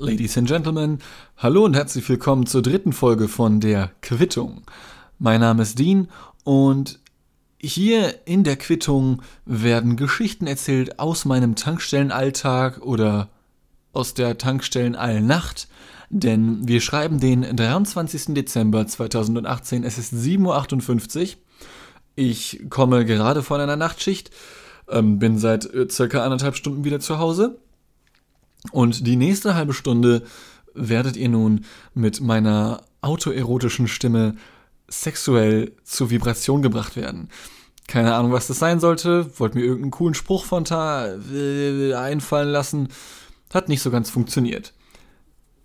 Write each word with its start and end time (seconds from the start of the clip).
Ladies 0.00 0.38
and 0.38 0.48
Gentlemen, 0.48 0.98
hallo 1.36 1.62
und 1.66 1.74
herzlich 1.74 2.08
willkommen 2.08 2.46
zur 2.46 2.62
dritten 2.62 2.94
Folge 2.94 3.28
von 3.28 3.60
der 3.60 3.90
Quittung. 4.00 4.62
Mein 5.18 5.42
Name 5.42 5.60
ist 5.60 5.78
Dean 5.78 6.08
und 6.42 7.00
hier 7.60 8.26
in 8.26 8.42
der 8.42 8.56
Quittung 8.56 9.20
werden 9.44 9.96
Geschichten 9.96 10.46
erzählt 10.46 10.98
aus 10.98 11.26
meinem 11.26 11.54
Tankstellenalltag 11.54 12.80
oder 12.80 13.28
aus 13.92 14.14
der 14.14 14.38
Tankstellenallnacht, 14.38 15.68
denn 16.08 16.66
wir 16.66 16.80
schreiben 16.80 17.20
den 17.20 17.42
23. 17.54 18.32
Dezember 18.32 18.86
2018, 18.86 19.84
es 19.84 19.98
ist 19.98 20.14
7.58 20.14 21.20
Uhr. 21.20 21.28
Ich 22.14 22.62
komme 22.70 23.04
gerade 23.04 23.42
von 23.42 23.60
einer 23.60 23.76
Nachtschicht, 23.76 24.30
ähm, 24.88 25.18
bin 25.18 25.36
seit 25.36 25.66
äh, 25.74 25.86
circa 25.90 26.24
anderthalb 26.24 26.56
Stunden 26.56 26.84
wieder 26.84 27.00
zu 27.00 27.18
Hause 27.18 27.58
und 28.72 29.06
die 29.06 29.16
nächste 29.16 29.54
halbe 29.54 29.74
Stunde 29.74 30.22
werdet 30.74 31.16
ihr 31.16 31.28
nun 31.28 31.64
mit 31.94 32.20
meiner 32.20 32.82
autoerotischen 33.00 33.88
Stimme 33.88 34.36
sexuell 34.88 35.72
zur 35.84 36.10
Vibration 36.10 36.62
gebracht 36.62 36.96
werden. 36.96 37.28
Keine 37.86 38.14
Ahnung, 38.14 38.32
was 38.32 38.46
das 38.46 38.58
sein 38.58 38.78
sollte. 38.80 39.38
Wollte 39.38 39.58
mir 39.58 39.64
irgendeinen 39.64 39.90
coolen 39.90 40.14
Spruch 40.14 40.44
von 40.44 40.64
da 40.64 41.08
äh, 41.14 41.94
einfallen 41.94 42.50
lassen. 42.50 42.88
Hat 43.52 43.68
nicht 43.68 43.82
so 43.82 43.90
ganz 43.90 44.10
funktioniert. 44.10 44.72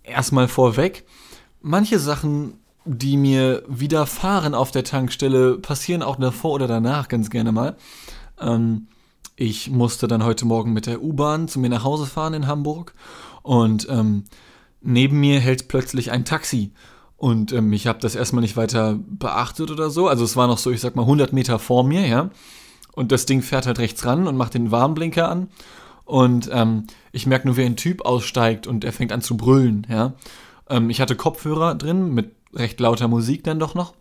Erstmal 0.03 0.47
vorweg, 0.47 1.05
manche 1.61 1.99
Sachen, 1.99 2.59
die 2.85 3.17
mir 3.17 3.63
widerfahren 3.67 4.53
auf 4.53 4.71
der 4.71 4.83
Tankstelle, 4.83 5.57
passieren 5.57 6.03
auch 6.03 6.15
davor 6.15 6.51
oder 6.51 6.67
danach 6.67 7.07
ganz 7.07 7.29
gerne 7.29 7.51
mal. 7.51 7.75
Ähm, 8.39 8.87
ich 9.35 9.69
musste 9.69 10.07
dann 10.07 10.23
heute 10.23 10.45
Morgen 10.45 10.73
mit 10.73 10.85
der 10.85 11.01
U-Bahn 11.01 11.47
zu 11.47 11.59
mir 11.59 11.69
nach 11.69 11.83
Hause 11.83 12.05
fahren 12.05 12.33
in 12.33 12.47
Hamburg 12.47 12.93
und 13.43 13.87
ähm, 13.89 14.23
neben 14.81 15.19
mir 15.19 15.39
hält 15.39 15.67
plötzlich 15.67 16.11
ein 16.11 16.25
Taxi. 16.25 16.71
Und 17.17 17.53
ähm, 17.53 17.71
ich 17.73 17.87
habe 17.87 17.99
das 17.99 18.15
erstmal 18.15 18.41
nicht 18.41 18.57
weiter 18.57 18.99
beachtet 18.99 19.71
oder 19.71 19.89
so. 19.89 20.07
Also 20.07 20.23
es 20.23 20.35
war 20.35 20.47
noch 20.47 20.57
so, 20.57 20.71
ich 20.71 20.81
sag 20.81 20.95
mal, 20.95 21.03
100 21.03 21.33
Meter 21.33 21.59
vor 21.59 21.83
mir, 21.83 22.05
ja. 22.05 22.29
Und 22.93 23.11
das 23.11 23.25
Ding 23.25 23.41
fährt 23.41 23.67
halt 23.67 23.79
rechts 23.79 24.05
ran 24.05 24.27
und 24.27 24.37
macht 24.37 24.53
den 24.53 24.71
Warnblinker 24.71 25.29
an. 25.29 25.49
Und 26.05 26.49
ähm, 26.51 26.85
ich 27.11 27.25
merke 27.25 27.47
nur, 27.47 27.57
wie 27.57 27.63
ein 27.63 27.77
Typ 27.77 28.05
aussteigt 28.05 28.67
und 28.67 28.83
er 28.83 28.93
fängt 28.93 29.11
an 29.11 29.21
zu 29.21 29.37
brüllen, 29.37 29.87
ja. 29.89 30.13
Ähm, 30.69 30.89
ich 30.89 31.01
hatte 31.01 31.15
Kopfhörer 31.15 31.75
drin 31.75 32.13
mit 32.13 32.31
recht 32.53 32.79
lauter 32.79 33.07
Musik 33.07 33.43
dann 33.43 33.59
doch 33.59 33.75
noch 33.75 33.93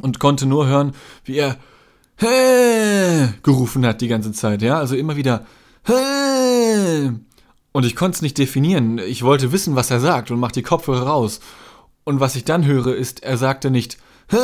und 0.00 0.18
konnte 0.18 0.46
nur 0.46 0.66
hören, 0.66 0.92
wie 1.24 1.36
er 1.36 1.56
Hä! 2.20 3.28
gerufen 3.44 3.86
hat 3.86 4.00
die 4.00 4.08
ganze 4.08 4.32
Zeit, 4.32 4.60
ja, 4.60 4.78
also 4.78 4.96
immer 4.96 5.14
wieder 5.14 5.46
Hä! 5.84 7.12
Und 7.70 7.86
ich 7.86 7.94
konnte 7.94 8.16
es 8.16 8.22
nicht 8.22 8.38
definieren. 8.38 8.98
Ich 8.98 9.22
wollte 9.22 9.52
wissen, 9.52 9.76
was 9.76 9.90
er 9.92 10.00
sagt 10.00 10.32
und 10.32 10.40
mach 10.40 10.50
die 10.50 10.62
Kopfhörer 10.62 11.06
raus. 11.06 11.38
Und 12.02 12.18
was 12.18 12.34
ich 12.34 12.44
dann 12.44 12.64
höre, 12.64 12.96
ist, 12.96 13.22
er 13.22 13.38
sagte 13.38 13.70
nicht 13.70 13.98
Hä! 14.28 14.36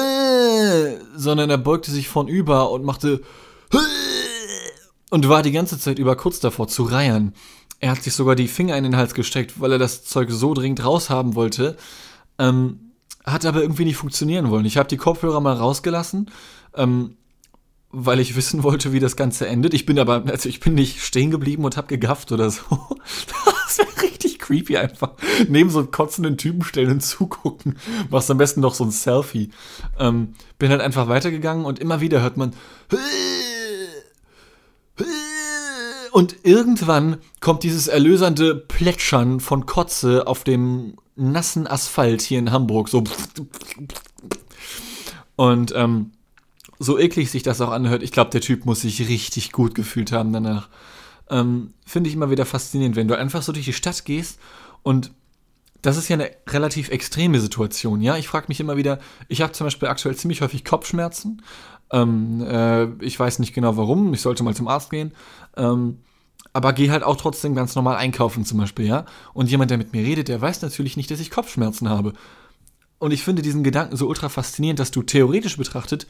sondern 1.17 1.51
er 1.51 1.59
beugte 1.59 1.91
sich 1.91 2.09
vornüber 2.09 2.71
und 2.71 2.85
machte 2.85 3.23
Hä! 3.73 3.79
und 5.11 5.29
war 5.29 5.43
die 5.43 5.53
ganze 5.53 5.79
Zeit 5.79 5.99
über 5.99 6.17
kurz 6.17 6.39
davor 6.39 6.69
zu 6.69 6.85
reiern. 6.85 7.35
Er 7.81 7.91
hat 7.91 8.05
sich 8.05 8.15
sogar 8.15 8.37
die 8.37 8.49
Finger 8.49 8.77
in 8.77 8.85
den 8.85 8.97
Hals 8.97 9.15
gesteckt, 9.15 9.61
weil 9.61 9.73
er 9.73 9.79
das 9.79 10.05
Zeug 10.05 10.31
so 10.31 10.55
dringend 10.55 10.85
raushaben 10.85 11.35
wollte. 11.35 11.77
Ähm, 12.39 12.93
hat 13.25 13.45
aber 13.45 13.63
irgendwie 13.63 13.85
nicht 13.85 13.97
funktionieren 13.97 14.51
wollen. 14.51 14.65
Ich 14.65 14.77
habe 14.77 14.89
die 14.89 14.97
Kopfhörer 14.97 15.41
mal 15.41 15.55
rausgelassen. 15.55 16.31
Ähm, 16.77 17.17
weil 17.95 18.21
ich 18.21 18.37
wissen 18.37 18.63
wollte, 18.63 18.93
wie 18.93 19.01
das 19.01 19.17
Ganze 19.17 19.47
endet. 19.47 19.75
Ich 19.75 19.87
bin 19.87 19.99
aber, 19.99 20.25
also 20.27 20.49
ich 20.49 20.61
bin 20.61 20.75
nicht 20.75 21.01
stehen 21.01 21.31
geblieben 21.31 21.65
und 21.65 21.77
hab 21.77 21.89
gegafft 21.89 22.33
oder 22.33 22.51
so. 22.51 22.63
Das 23.67 23.79
wäre 23.79 24.03
richtig 24.03 24.39
creepy 24.39 24.77
einfach. 24.77 25.13
Neben 25.49 25.71
so 25.71 25.85
kotzenden 25.85 26.37
Typen 26.37 26.63
stellen 26.63 26.93
und 26.93 27.01
zugucken. 27.01 27.79
Machst 28.11 28.31
am 28.31 28.39
besten 28.39 28.61
noch 28.61 28.75
so 28.75 28.85
ein 28.85 28.91
Selfie. 28.91 29.51
Ähm, 29.99 30.35
bin 30.59 30.71
halt 30.71 30.81
einfach 30.81 31.09
weitergegangen 31.09 31.65
und 31.65 31.79
immer 31.79 32.01
wieder 32.01 32.21
hört 32.21 32.37
man 32.37 32.53
und 36.15 36.37
irgendwann 36.45 37.17
kommt 37.41 37.65
dieses 37.65 37.89
erlösernde 37.89 38.55
Plätschern 38.55 39.41
von 39.41 39.67
Kotze 39.67 40.29
auf 40.29 40.45
dem 40.45 40.95
nassen 41.17 41.67
Asphalt 41.67 42.23
hier 42.23 42.39
in 42.39 42.53
Hamburg. 42.53 42.89
So. 42.89 43.03
Und 45.35 45.73
ähm, 45.75 46.13
so 46.79 46.99
eklig 46.99 47.31
sich 47.31 47.43
das 47.43 47.61
auch 47.61 47.71
anhört, 47.71 48.03
ich 48.03 48.13
glaube, 48.13 48.31
der 48.31 48.41
Typ 48.41 48.65
muss 48.67 48.81
sich 48.81 49.09
richtig 49.09 49.53
gut 49.53 49.75
gefühlt 49.75 50.13
haben 50.13 50.33
danach. 50.33 50.69
Ähm, 51.31 51.73
Finde 51.87 52.09
ich 52.09 52.17
immer 52.17 52.31
wieder 52.31 52.47
faszinierend, 52.47 52.97
wenn 52.97 53.09
du 53.09 53.17
einfach 53.17 53.43
so 53.43 53.53
durch 53.53 53.65
die 53.65 53.73
Stadt 53.73 54.05
gehst 54.05 54.39
und 54.83 55.13
das 55.85 55.99
ist 55.99 56.09
ja 56.09 56.15
eine 56.15 56.31
relativ 56.49 56.89
extreme 56.89 57.41
Situation, 57.41 58.01
ja. 58.01 58.17
Ich 58.17 58.27
frage 58.27 58.47
mich 58.49 58.59
immer 58.59 58.79
wieder, 58.79 59.01
ich 59.29 59.43
habe 59.43 59.53
zum 59.53 59.67
Beispiel 59.67 59.89
aktuell 59.89 60.17
ziemlich 60.17 60.41
häufig 60.41 60.65
Kopfschmerzen. 60.65 61.43
Ähm, 61.93 62.41
äh, 62.41 62.87
ich 63.05 63.21
weiß 63.21 63.39
nicht 63.39 63.53
genau 63.53 63.77
warum, 63.77 64.15
ich 64.15 64.23
sollte 64.23 64.43
mal 64.43 64.55
zum 64.55 64.67
Arzt 64.67 64.89
gehen. 64.89 65.13
Ähm, 65.59 65.99
aber 66.55 66.73
gehe 66.73 66.91
halt 66.91 67.03
auch 67.03 67.17
trotzdem 67.17 67.55
ganz 67.55 67.75
normal 67.75 67.97
einkaufen 67.97 68.47
zum 68.47 68.59
Beispiel, 68.59 68.87
ja. 68.87 69.05
Und 69.35 69.51
jemand, 69.51 69.71
der 69.71 69.77
mit 69.77 69.93
mir 69.93 70.05
redet, 70.05 70.29
der 70.29 70.41
weiß 70.41 70.63
natürlich 70.63 70.97
nicht, 70.97 71.11
dass 71.11 71.21
ich 71.21 71.31
Kopfschmerzen 71.31 71.91
habe. 71.91 72.15
Und 72.99 73.11
ich 73.11 73.23
finde 73.23 73.43
diesen 73.43 73.63
Gedanken 73.63 73.97
so 73.97 74.09
ultra 74.09 74.31
faszinierend, 74.31 74.79
dass 74.79 74.91
du 74.91 75.03
theoretisch 75.03 75.59
betrachtet 75.59 76.07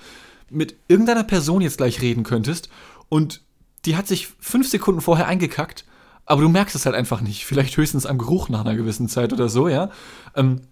mit 0.50 0.77
irgendeiner 0.88 1.25
Person 1.25 1.60
jetzt 1.60 1.78
gleich 1.78 2.00
reden 2.03 2.22
könntest 2.22 2.69
und 3.09 3.43
die 3.84 3.97
hat 3.97 4.06
sich 4.06 4.28
fünf 4.38 4.69
Sekunden 4.69 5.00
vorher 5.00 5.27
eingekackt, 5.27 5.84
aber 6.27 6.43
du 6.43 6.49
merkst 6.49 6.75
es 6.75 6.87
halt 6.87 6.97
einfach 6.97 7.21
nicht. 7.21 7.44
Vielleicht 7.44 7.77
höchstens 7.77 8.06
am 8.06 8.19
Geruch 8.19 8.49
nach 8.49 8.60
einer 8.60 8.77
gewissen 8.77 9.09
Zeit 9.09 9.32
oder 9.32 9.49
so, 9.49 9.69
ja. 9.69 9.91
Ähm, 10.34 10.62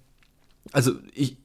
also 0.73 0.93
ich, 1.13 1.37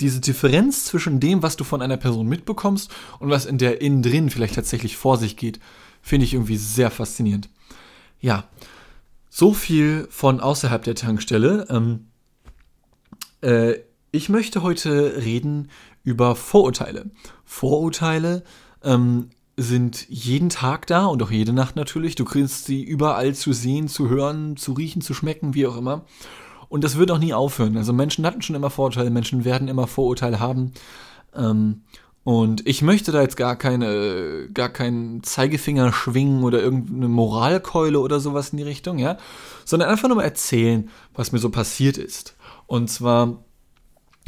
diese 0.00 0.20
Differenz 0.20 0.84
zwischen 0.84 1.20
dem, 1.20 1.42
was 1.42 1.56
du 1.56 1.64
von 1.64 1.80
einer 1.80 1.96
Person 1.96 2.26
mitbekommst 2.26 2.90
und 3.20 3.30
was 3.30 3.46
in 3.46 3.58
der 3.58 3.80
innen 3.80 4.02
drin 4.02 4.30
vielleicht 4.30 4.56
tatsächlich 4.56 4.96
vor 4.96 5.16
sich 5.16 5.36
geht, 5.36 5.60
finde 6.02 6.24
ich 6.24 6.34
irgendwie 6.34 6.56
sehr 6.56 6.90
faszinierend. 6.90 7.48
Ja, 8.20 8.48
so 9.30 9.52
viel 9.52 10.08
von 10.10 10.40
außerhalb 10.40 10.82
der 10.82 10.94
Tankstelle. 10.94 11.66
Ähm, 11.70 12.06
äh, 13.40 13.78
ich 14.10 14.28
möchte 14.28 14.62
heute 14.62 15.22
reden 15.24 15.70
über 16.02 16.34
Vorurteile. 16.34 17.10
Vorurteile 17.44 18.42
ähm, 18.82 19.30
sind 19.56 20.08
jeden 20.08 20.50
Tag 20.50 20.86
da 20.86 21.06
und 21.06 21.22
auch 21.22 21.30
jede 21.30 21.52
Nacht 21.52 21.76
natürlich. 21.76 22.14
Du 22.14 22.24
kriegst 22.24 22.64
sie 22.64 22.82
überall 22.82 23.34
zu 23.34 23.52
sehen, 23.52 23.88
zu 23.88 24.08
hören, 24.08 24.56
zu 24.56 24.72
riechen, 24.72 25.02
zu 25.02 25.14
schmecken, 25.14 25.54
wie 25.54 25.66
auch 25.66 25.76
immer. 25.76 26.04
Und 26.68 26.84
das 26.84 26.96
wird 26.96 27.10
auch 27.10 27.18
nie 27.18 27.34
aufhören. 27.34 27.76
Also 27.76 27.92
Menschen 27.92 28.24
hatten 28.24 28.42
schon 28.42 28.56
immer 28.56 28.70
Vorurteile, 28.70 29.10
Menschen 29.10 29.44
werden 29.44 29.68
immer 29.68 29.86
Vorurteile 29.86 30.38
haben. 30.38 30.72
Ähm, 31.34 31.82
und 32.24 32.66
ich 32.66 32.82
möchte 32.82 33.10
da 33.10 33.22
jetzt 33.22 33.38
gar 33.38 33.56
keine, 33.56 34.48
gar 34.52 34.68
keinen 34.68 35.22
Zeigefinger 35.22 35.92
schwingen 35.92 36.44
oder 36.44 36.60
irgendeine 36.60 37.08
Moralkeule 37.08 38.00
oder 38.00 38.20
sowas 38.20 38.50
in 38.50 38.58
die 38.58 38.64
Richtung, 38.64 38.98
ja. 38.98 39.16
Sondern 39.64 39.88
einfach 39.88 40.08
nur 40.08 40.18
mal 40.18 40.24
erzählen, 40.24 40.90
was 41.14 41.32
mir 41.32 41.38
so 41.38 41.48
passiert 41.48 41.96
ist. 41.96 42.36
Und 42.66 42.90
zwar 42.90 43.44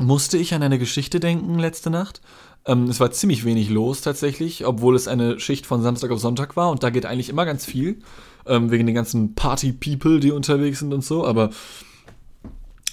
musste 0.00 0.38
ich 0.38 0.54
an 0.54 0.62
eine 0.62 0.78
Geschichte 0.78 1.20
denken 1.20 1.58
letzte 1.58 1.90
Nacht. 1.90 2.20
Ähm, 2.66 2.84
es 2.84 3.00
war 3.00 3.10
ziemlich 3.10 3.44
wenig 3.44 3.70
los 3.70 4.00
tatsächlich, 4.00 4.66
obwohl 4.66 4.96
es 4.96 5.08
eine 5.08 5.38
Schicht 5.40 5.66
von 5.66 5.82
Samstag 5.82 6.10
auf 6.10 6.20
Sonntag 6.20 6.56
war 6.56 6.70
und 6.70 6.82
da 6.82 6.90
geht 6.90 7.06
eigentlich 7.06 7.28
immer 7.28 7.44
ganz 7.44 7.64
viel, 7.64 8.00
ähm, 8.46 8.70
wegen 8.70 8.86
den 8.86 8.94
ganzen 8.94 9.34
Party-People, 9.34 10.20
die 10.20 10.32
unterwegs 10.32 10.80
sind 10.80 10.92
und 10.92 11.04
so, 11.04 11.26
aber 11.26 11.50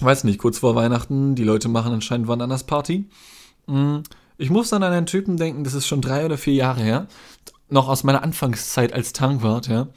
weiß 0.00 0.24
nicht, 0.24 0.38
kurz 0.38 0.58
vor 0.58 0.74
Weihnachten, 0.74 1.34
die 1.34 1.44
Leute 1.44 1.68
machen 1.68 1.92
anscheinend 1.92 2.28
wann 2.28 2.40
anders 2.40 2.64
Party. 2.64 3.08
Mhm. 3.66 4.02
Ich 4.38 4.50
muss 4.50 4.70
dann 4.70 4.82
an 4.82 4.92
einen 4.92 5.06
Typen 5.06 5.36
denken, 5.36 5.64
das 5.64 5.74
ist 5.74 5.86
schon 5.86 6.00
drei 6.00 6.24
oder 6.24 6.38
vier 6.38 6.54
Jahre 6.54 6.80
her, 6.80 7.08
noch 7.68 7.88
aus 7.88 8.04
meiner 8.04 8.22
Anfangszeit 8.22 8.92
als 8.92 9.12
Tankwart, 9.12 9.68
ja. 9.68 9.88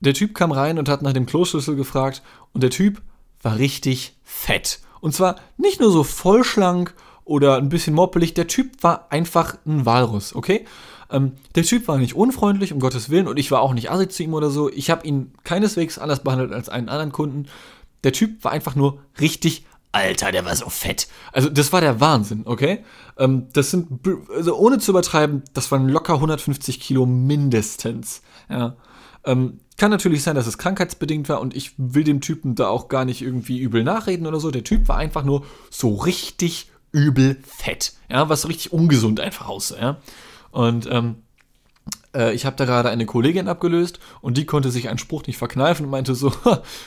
Der 0.00 0.14
Typ 0.14 0.34
kam 0.34 0.50
rein 0.50 0.78
und 0.78 0.88
hat 0.88 1.02
nach 1.02 1.12
dem 1.12 1.26
Kloschlüssel 1.26 1.76
gefragt 1.76 2.22
und 2.52 2.62
der 2.62 2.70
Typ 2.70 3.02
war 3.42 3.58
richtig 3.58 4.16
fett. 4.24 4.80
Und 5.00 5.14
zwar 5.14 5.36
nicht 5.56 5.80
nur 5.80 5.90
so 5.90 6.04
vollschlank 6.04 6.94
oder 7.24 7.56
ein 7.56 7.68
bisschen 7.68 7.94
moppelig, 7.94 8.34
der 8.34 8.46
Typ 8.46 8.82
war 8.82 9.06
einfach 9.10 9.56
ein 9.66 9.86
Walrus, 9.86 10.34
okay? 10.34 10.64
Ähm, 11.10 11.32
der 11.54 11.64
Typ 11.64 11.88
war 11.88 11.98
nicht 11.98 12.14
unfreundlich, 12.14 12.72
um 12.72 12.80
Gottes 12.80 13.10
Willen, 13.10 13.28
und 13.28 13.38
ich 13.38 13.50
war 13.50 13.60
auch 13.60 13.74
nicht 13.74 13.90
assi 13.90 14.08
zu 14.08 14.22
ihm 14.22 14.34
oder 14.34 14.50
so. 14.50 14.70
Ich 14.70 14.90
habe 14.90 15.06
ihn 15.06 15.32
keineswegs 15.44 15.98
anders 15.98 16.22
behandelt 16.22 16.52
als 16.52 16.68
einen 16.68 16.88
anderen 16.88 17.12
Kunden. 17.12 17.46
Der 18.04 18.12
Typ 18.12 18.42
war 18.44 18.52
einfach 18.52 18.74
nur 18.74 19.00
richtig 19.20 19.64
Alter, 19.92 20.30
der 20.30 20.44
war 20.44 20.54
so 20.54 20.68
fett. 20.68 21.08
Also, 21.32 21.48
das 21.48 21.72
war 21.72 21.80
der 21.80 22.00
Wahnsinn, 22.00 22.42
okay? 22.44 22.84
Ähm, 23.18 23.48
das 23.52 23.72
sind, 23.72 23.88
also 24.32 24.56
ohne 24.56 24.78
zu 24.78 24.92
übertreiben, 24.92 25.42
das 25.52 25.70
waren 25.72 25.88
locker 25.88 26.14
150 26.14 26.78
Kilo 26.80 27.06
mindestens. 27.06 28.22
Ja. 28.48 28.76
Ähm, 29.24 29.58
kann 29.80 29.90
natürlich 29.90 30.22
sein, 30.22 30.34
dass 30.34 30.46
es 30.46 30.58
krankheitsbedingt 30.58 31.30
war 31.30 31.40
und 31.40 31.56
ich 31.56 31.72
will 31.78 32.04
dem 32.04 32.20
Typen 32.20 32.54
da 32.54 32.68
auch 32.68 32.88
gar 32.88 33.06
nicht 33.06 33.22
irgendwie 33.22 33.58
übel 33.58 33.82
nachreden 33.82 34.26
oder 34.26 34.38
so. 34.38 34.50
Der 34.50 34.62
Typ 34.62 34.88
war 34.88 34.98
einfach 34.98 35.24
nur 35.24 35.42
so 35.70 35.94
richtig 35.94 36.70
übel 36.92 37.38
fett. 37.46 37.94
Ja, 38.10 38.28
was 38.28 38.46
richtig 38.46 38.74
ungesund 38.74 39.20
einfach 39.20 39.48
aussah. 39.48 39.80
Ja? 39.80 39.96
Und 40.50 40.86
ähm, 40.90 41.22
äh, 42.14 42.34
ich 42.34 42.44
habe 42.44 42.56
da 42.56 42.66
gerade 42.66 42.90
eine 42.90 43.06
Kollegin 43.06 43.48
abgelöst 43.48 44.00
und 44.20 44.36
die 44.36 44.44
konnte 44.44 44.70
sich 44.70 44.90
einen 44.90 44.98
Spruch 44.98 45.26
nicht 45.26 45.38
verkneifen 45.38 45.86
und 45.86 45.90
meinte 45.90 46.14
so, 46.14 46.30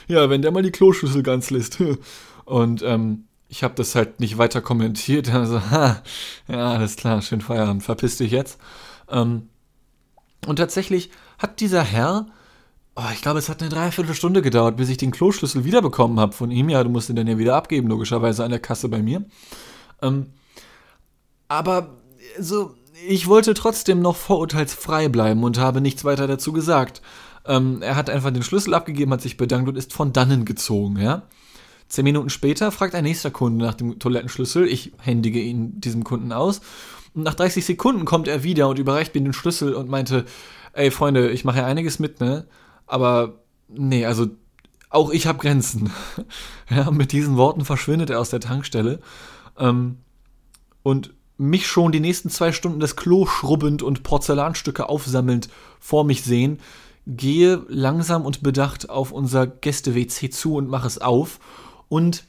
ja, 0.08 0.30
wenn 0.30 0.44
der 0.44 0.52
mal 0.52 0.62
die 0.62 0.70
Kloschüssel 0.70 1.24
ganz 1.24 1.50
lässt. 1.50 1.82
Und 2.46 2.84
ähm, 2.84 3.24
ich 3.48 3.64
habe 3.64 3.74
das 3.74 3.96
halt 3.96 4.20
nicht 4.20 4.38
weiter 4.38 4.62
kommentiert. 4.62 5.30
Also, 5.34 5.62
ha, 5.72 6.04
ja, 6.48 6.74
alles 6.74 6.96
klar, 6.96 7.24
schön 7.24 7.42
Feierabend, 7.42 7.82
verpiss 7.82 8.18
dich 8.18 8.32
jetzt. 8.32 8.60
Ähm, 9.10 9.50
und 10.46 10.58
tatsächlich 10.58 11.10
hat 11.40 11.60
dieser 11.62 11.84
Herr, 11.84 12.28
oh, 12.96 13.04
ich 13.14 13.22
glaube, 13.22 13.40
es 13.40 13.50
hat 13.50 13.62
eine 13.62 13.70
Dreiviertelstunde 13.70 14.42
gedauert, 14.42 14.78
bis 14.78 14.90
ich 14.90 14.98
den 14.98 15.12
Kloschlüssel 15.12 15.64
wiederbekommen 15.66 16.20
habe 16.20 16.34
von 16.34 16.52
ihm. 16.52 16.70
Ja, 16.70 16.84
du 16.84 16.90
musst 16.90 17.10
ihn 17.10 17.16
dann 17.16 17.28
ja 17.28 17.38
wieder 17.38 17.56
abgeben, 17.56 17.88
logischerweise 17.88 18.44
an 18.44 18.52
der 18.52 18.60
Kasse 18.60 18.90
bei 18.90 19.02
mir. 19.02 19.26
Ähm, 20.02 20.28
aber 21.48 21.98
so, 22.40 22.76
ich 23.08 23.28
wollte 23.28 23.54
trotzdem 23.54 24.02
noch 24.02 24.16
vorurteilsfrei 24.16 25.10
bleiben 25.10 25.44
und 25.44 25.60
habe 25.60 25.82
nichts 25.82 26.06
weiter 26.06 26.28
dazu 26.28 26.54
gesagt. 26.54 27.02
Ähm, 27.46 27.82
er 27.82 27.96
hat 27.96 28.10
einfach 28.10 28.32
den 28.32 28.44
Schlüssel 28.44 28.74
abgegeben, 28.74 29.12
hat 29.12 29.22
sich 29.22 29.38
bedankt 29.38 29.68
und 29.68 29.78
ist 29.78 29.94
von 29.94 30.14
dannen 30.14 30.46
gezogen, 30.46 31.00
ja. 31.00 31.24
Zehn 31.90 32.06
Minuten 32.06 32.30
später 32.30 32.72
fragt 32.72 32.96
ein 32.96 33.04
nächster 33.04 33.30
Kunde 33.30 33.66
nach 33.66 33.76
dem 33.76 34.00
Toilettenschlüssel. 34.00 34.68
Ich 34.68 34.94
händige 35.00 35.40
ihn 35.40 35.80
diesem 35.80 36.04
Kunden 36.04 36.32
aus. 36.32 36.62
Und 37.14 37.24
nach 37.24 37.36
30 37.36 37.64
Sekunden 37.64 38.06
kommt 38.06 38.28
er 38.28 38.44
wieder 38.44 38.68
und 38.68 38.80
überreicht 38.80 39.14
mir 39.14 39.22
den 39.22 39.34
Schlüssel 39.34 39.76
und 39.76 39.90
meinte, 39.90 40.26
ey 40.72 40.90
Freunde, 40.90 41.30
ich 41.30 41.46
mache 41.46 41.60
ja 41.60 41.66
einiges 41.68 42.00
mit, 42.00 42.20
ne? 42.20 42.48
Aber 42.86 43.40
nee, 43.68 44.06
also 44.06 44.28
auch 44.90 45.10
ich 45.10 45.28
habe 45.28 45.40
Grenzen. 45.40 45.92
ja, 46.70 46.92
mit 46.92 47.12
diesen 47.12 47.38
Worten 47.38 47.66
verschwindet 47.66 48.10
er 48.10 48.20
aus 48.20 48.30
der 48.30 48.40
Tankstelle. 48.40 49.00
Ähm, 49.58 49.98
und 50.84 51.14
mich 51.38 51.68
schon 51.68 51.92
die 51.92 52.00
nächsten 52.00 52.30
zwei 52.30 52.52
Stunden 52.52 52.80
das 52.80 52.96
Klo 52.96 53.26
schrubbend 53.26 53.82
und 53.82 54.04
Porzellanstücke 54.04 54.88
aufsammelnd 54.88 55.50
vor 55.80 56.04
mich 56.04 56.24
sehen, 56.24 56.60
gehe 57.08 57.64
langsam 57.68 58.26
und 58.26 58.44
bedacht 58.44 58.90
auf 58.90 59.12
unser 59.12 59.48
Gäste-WC 59.48 60.30
zu 60.30 60.56
und 60.56 60.70
mache 60.70 60.88
es 60.88 61.00
auf. 61.00 61.40
Und 61.90 62.24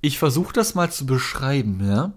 ich 0.00 0.18
versuche 0.18 0.52
das 0.52 0.74
mal 0.74 0.90
zu 0.90 1.06
beschreiben, 1.06 1.86
ja. 1.86 2.12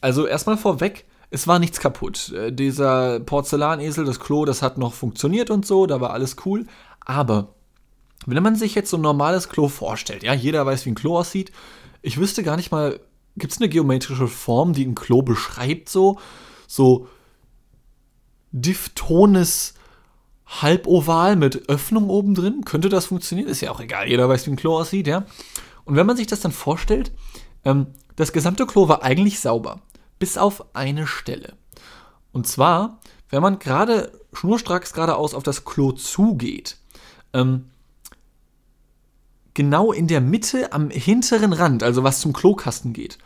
Also 0.00 0.26
erstmal 0.26 0.58
vorweg, 0.58 1.06
es 1.30 1.46
war 1.46 1.58
nichts 1.58 1.80
kaputt. 1.80 2.32
Äh, 2.32 2.52
dieser 2.52 3.20
Porzellanesel, 3.20 4.04
das 4.04 4.20
Klo, 4.20 4.44
das 4.44 4.62
hat 4.62 4.78
noch 4.78 4.92
funktioniert 4.92 5.50
und 5.50 5.64
so, 5.64 5.86
da 5.86 6.00
war 6.00 6.10
alles 6.10 6.36
cool. 6.44 6.66
Aber 7.04 7.54
wenn 8.26 8.42
man 8.42 8.56
sich 8.56 8.74
jetzt 8.74 8.90
so 8.90 8.96
ein 8.96 9.02
normales 9.02 9.48
Klo 9.48 9.68
vorstellt, 9.68 10.22
ja, 10.22 10.32
jeder 10.32 10.64
weiß, 10.64 10.86
wie 10.86 10.90
ein 10.90 10.94
Klo 10.94 11.18
aussieht, 11.18 11.52
ich 12.02 12.18
wüsste 12.18 12.42
gar 12.42 12.56
nicht 12.56 12.70
mal, 12.70 13.00
gibt 13.36 13.52
es 13.52 13.60
eine 13.60 13.68
geometrische 13.68 14.28
Form, 14.28 14.72
die 14.72 14.84
ein 14.84 14.94
Klo 14.94 15.22
beschreibt, 15.22 15.88
so, 15.88 16.18
so 16.66 17.08
diphtones 18.52 19.74
Halboval 20.46 21.36
mit 21.36 21.68
Öffnung 21.68 22.10
oben 22.10 22.34
drin? 22.34 22.64
Könnte 22.64 22.88
das 22.88 23.06
funktionieren? 23.06 23.48
Ist 23.48 23.60
ja 23.62 23.70
auch 23.70 23.80
egal, 23.80 24.08
jeder 24.08 24.28
weiß, 24.28 24.46
wie 24.46 24.50
ein 24.50 24.56
Klo 24.56 24.78
aussieht, 24.78 25.06
ja. 25.06 25.24
Und 25.84 25.96
wenn 25.96 26.06
man 26.06 26.16
sich 26.16 26.26
das 26.26 26.40
dann 26.40 26.52
vorstellt, 26.52 27.12
ähm, 27.64 27.86
das 28.16 28.32
gesamte 28.32 28.66
Klo 28.66 28.88
war 28.88 29.02
eigentlich 29.02 29.40
sauber, 29.40 29.80
bis 30.18 30.36
auf 30.36 30.74
eine 30.74 31.06
Stelle. 31.06 31.54
Und 32.32 32.46
zwar, 32.46 33.00
wenn 33.30 33.42
man 33.42 33.58
gerade 33.58 34.12
schnurstracks 34.32 34.92
geradeaus 34.92 35.34
auf 35.34 35.42
das 35.42 35.64
Klo 35.64 35.92
zugeht, 35.92 36.76
ähm, 37.32 37.66
genau 39.54 39.92
in 39.92 40.06
der 40.06 40.20
Mitte 40.20 40.72
am 40.72 40.90
hinteren 40.90 41.52
Rand, 41.52 41.82
also 41.82 42.02
was 42.02 42.20
zum 42.20 42.32
Klokasten 42.32 42.92
geht, 42.92 43.18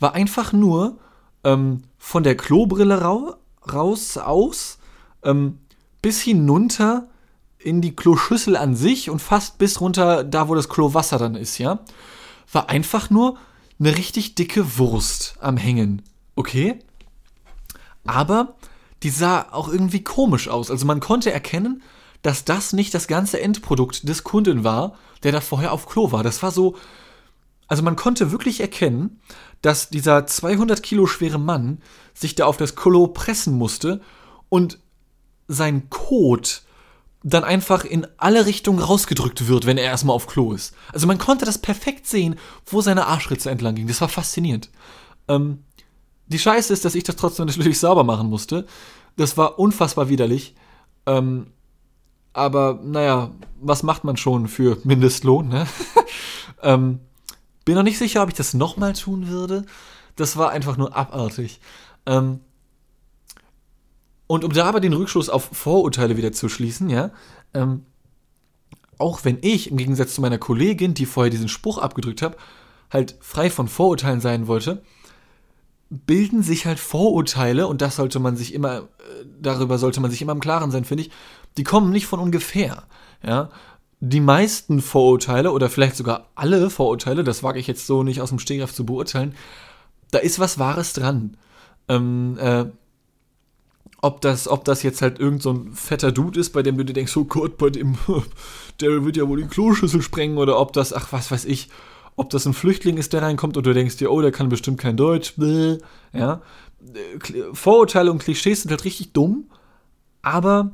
war 0.00 0.14
einfach 0.14 0.52
nur 0.52 0.98
ähm, 1.44 1.82
von 1.98 2.22
der 2.22 2.36
Klobrille 2.36 3.00
ra 3.00 3.36
raus 3.72 4.18
aus 4.18 4.78
ähm, 5.22 5.58
bis 6.02 6.20
hinunter 6.20 7.08
in 7.58 7.80
die 7.80 7.96
Kloschüssel 7.96 8.56
an 8.56 8.76
sich 8.76 9.08
und 9.08 9.22
fast 9.22 9.56
bis 9.56 9.80
runter 9.80 10.22
da, 10.22 10.48
wo 10.48 10.54
das 10.54 10.68
Klowasser 10.68 11.18
dann 11.18 11.34
ist, 11.34 11.56
ja, 11.56 11.80
war 12.52 12.68
einfach 12.68 13.08
nur 13.08 13.38
eine 13.80 13.96
richtig 13.96 14.34
dicke 14.34 14.78
Wurst 14.78 15.36
am 15.40 15.56
Hängen. 15.56 16.02
Okay? 16.36 16.78
Aber 18.04 18.54
die 19.02 19.10
sah 19.10 19.46
auch 19.50 19.68
irgendwie 19.68 20.04
komisch 20.04 20.48
aus. 20.48 20.70
Also 20.70 20.84
man 20.84 21.00
konnte 21.00 21.32
erkennen, 21.32 21.82
dass 22.24 22.46
das 22.46 22.72
nicht 22.72 22.94
das 22.94 23.06
ganze 23.06 23.38
Endprodukt 23.38 24.08
des 24.08 24.24
Kunden 24.24 24.64
war, 24.64 24.94
der 25.22 25.30
da 25.30 25.42
vorher 25.42 25.72
auf 25.72 25.86
Klo 25.86 26.10
war. 26.10 26.22
Das 26.22 26.42
war 26.42 26.50
so, 26.50 26.74
also 27.68 27.82
man 27.82 27.96
konnte 27.96 28.32
wirklich 28.32 28.60
erkennen, 28.60 29.20
dass 29.60 29.90
dieser 29.90 30.26
200 30.26 30.82
Kilo 30.82 31.06
schwere 31.06 31.38
Mann 31.38 31.82
sich 32.14 32.34
da 32.34 32.46
auf 32.46 32.56
das 32.56 32.76
Klo 32.76 33.08
pressen 33.08 33.58
musste 33.58 34.00
und 34.48 34.78
sein 35.48 35.90
Kot 35.90 36.62
dann 37.22 37.44
einfach 37.44 37.84
in 37.84 38.06
alle 38.16 38.46
Richtungen 38.46 38.78
rausgedrückt 38.78 39.46
wird, 39.46 39.66
wenn 39.66 39.76
er 39.76 39.84
erstmal 39.84 40.16
auf 40.16 40.26
Klo 40.26 40.54
ist. 40.54 40.74
Also 40.94 41.06
man 41.06 41.18
konnte 41.18 41.44
das 41.44 41.58
perfekt 41.58 42.06
sehen, 42.06 42.36
wo 42.64 42.80
seine 42.80 43.06
Arschritze 43.06 43.50
entlang 43.50 43.74
ging. 43.74 43.86
Das 43.86 44.00
war 44.00 44.08
faszinierend. 44.08 44.70
Ähm, 45.28 45.62
die 46.28 46.38
Scheiße 46.38 46.72
ist, 46.72 46.86
dass 46.86 46.94
ich 46.94 47.04
das 47.04 47.16
trotzdem 47.16 47.44
natürlich 47.44 47.78
sauber 47.80 48.04
machen 48.04 48.30
musste. 48.30 48.66
Das 49.18 49.36
war 49.36 49.58
unfassbar 49.58 50.08
widerlich. 50.08 50.54
Ähm, 51.04 51.48
aber 52.34 52.80
naja, 52.82 53.30
was 53.60 53.82
macht 53.82 54.04
man 54.04 54.16
schon 54.16 54.48
für 54.48 54.76
Mindestlohn? 54.84 55.48
Ne? 55.48 55.66
ähm, 56.62 57.00
bin 57.64 57.76
noch 57.76 57.82
nicht 57.82 57.98
sicher, 57.98 58.22
ob 58.22 58.28
ich 58.28 58.34
das 58.34 58.52
nochmal 58.52 58.92
tun 58.92 59.28
würde. 59.28 59.64
Das 60.16 60.36
war 60.36 60.50
einfach 60.50 60.76
nur 60.76 60.94
abartig. 60.94 61.60
Ähm, 62.04 62.40
und 64.26 64.44
um 64.44 64.52
da 64.52 64.66
aber 64.66 64.80
den 64.80 64.92
Rückschluss 64.92 65.28
auf 65.28 65.48
Vorurteile 65.52 66.16
wieder 66.16 66.32
zu 66.32 66.48
schließen, 66.48 66.90
ja, 66.90 67.10
ähm, 67.54 67.86
auch 68.98 69.24
wenn 69.24 69.38
ich 69.40 69.70
im 69.70 69.76
Gegensatz 69.76 70.14
zu 70.14 70.20
meiner 70.20 70.38
Kollegin, 70.38 70.94
die 70.94 71.06
vorher 71.06 71.30
diesen 71.30 71.48
Spruch 71.48 71.78
abgedrückt 71.78 72.22
hat, 72.22 72.36
halt 72.90 73.16
frei 73.20 73.50
von 73.50 73.68
Vorurteilen 73.68 74.20
sein 74.20 74.46
wollte, 74.46 74.82
bilden 75.90 76.42
sich 76.42 76.66
halt 76.66 76.80
Vorurteile 76.80 77.66
und 77.66 77.80
das 77.82 77.96
sollte 77.96 78.18
man 78.18 78.36
sich 78.36 78.54
immer, 78.54 78.78
äh, 78.78 78.82
darüber 79.40 79.78
sollte 79.78 80.00
man 80.00 80.10
sich 80.10 80.22
immer 80.22 80.32
im 80.32 80.40
Klaren 80.40 80.70
sein, 80.70 80.84
finde 80.84 81.04
ich, 81.04 81.10
die 81.56 81.64
kommen 81.64 81.90
nicht 81.90 82.06
von 82.06 82.20
ungefähr. 82.20 82.84
Ja? 83.24 83.50
Die 84.00 84.20
meisten 84.20 84.80
Vorurteile 84.80 85.52
oder 85.52 85.70
vielleicht 85.70 85.96
sogar 85.96 86.28
alle 86.34 86.70
Vorurteile, 86.70 87.24
das 87.24 87.42
wage 87.42 87.58
ich 87.58 87.66
jetzt 87.66 87.86
so 87.86 88.02
nicht 88.02 88.20
aus 88.20 88.30
dem 88.30 88.38
Stegreif 88.38 88.72
zu 88.72 88.84
beurteilen, 88.84 89.34
da 90.10 90.18
ist 90.18 90.38
was 90.38 90.58
Wahres 90.58 90.92
dran. 90.92 91.36
Ähm, 91.88 92.38
äh, 92.38 92.66
ob 94.04 94.20
das, 94.20 94.48
ob 94.48 94.64
das 94.64 94.82
jetzt 94.82 95.00
halt 95.00 95.18
irgend 95.18 95.42
so 95.42 95.52
ein 95.52 95.72
fetter 95.72 96.12
Dude 96.12 96.38
ist, 96.38 96.50
bei 96.50 96.62
dem 96.62 96.76
du 96.76 96.84
dir 96.84 96.92
denkst, 96.92 97.16
oh 97.16 97.24
Gott, 97.24 97.56
bei 97.56 97.70
dem, 97.70 97.96
der 98.80 99.04
wird 99.04 99.16
ja 99.16 99.26
wohl 99.26 99.40
die 99.40 99.48
Kloschüssel 99.48 100.02
sprengen, 100.02 100.36
oder 100.36 100.58
ob 100.60 100.74
das, 100.74 100.92
ach, 100.92 101.10
was 101.12 101.30
weiß 101.30 101.46
ich, 101.46 101.70
ob 102.14 102.28
das 102.28 102.46
ein 102.46 102.52
Flüchtling 102.52 102.98
ist, 102.98 103.14
der 103.14 103.22
reinkommt, 103.22 103.56
und 103.56 103.64
du 103.64 103.72
denkst 103.72 103.96
dir, 103.96 104.12
oh, 104.12 104.20
der 104.20 104.30
kann 104.30 104.50
bestimmt 104.50 104.78
kein 104.78 104.98
Deutsch, 104.98 105.36
bläh, 105.36 105.78
ja. 106.12 106.42
Vorurteile 107.54 108.10
und 108.10 108.18
Klischees 108.18 108.62
sind 108.62 108.70
halt 108.70 108.84
richtig 108.84 109.14
dumm, 109.14 109.46
aber 110.20 110.72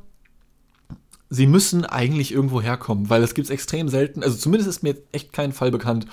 sie 1.30 1.46
müssen 1.46 1.84
eigentlich 1.84 2.32
irgendwo 2.32 2.60
herkommen, 2.60 3.08
weil 3.08 3.22
es 3.22 3.34
gibt 3.34 3.46
es 3.46 3.50
extrem 3.50 3.88
selten, 3.88 4.22
also 4.22 4.36
zumindest 4.36 4.68
ist 4.68 4.82
mir 4.82 4.96
echt 5.12 5.32
kein 5.32 5.52
Fall 5.52 5.70
bekannt, 5.70 6.06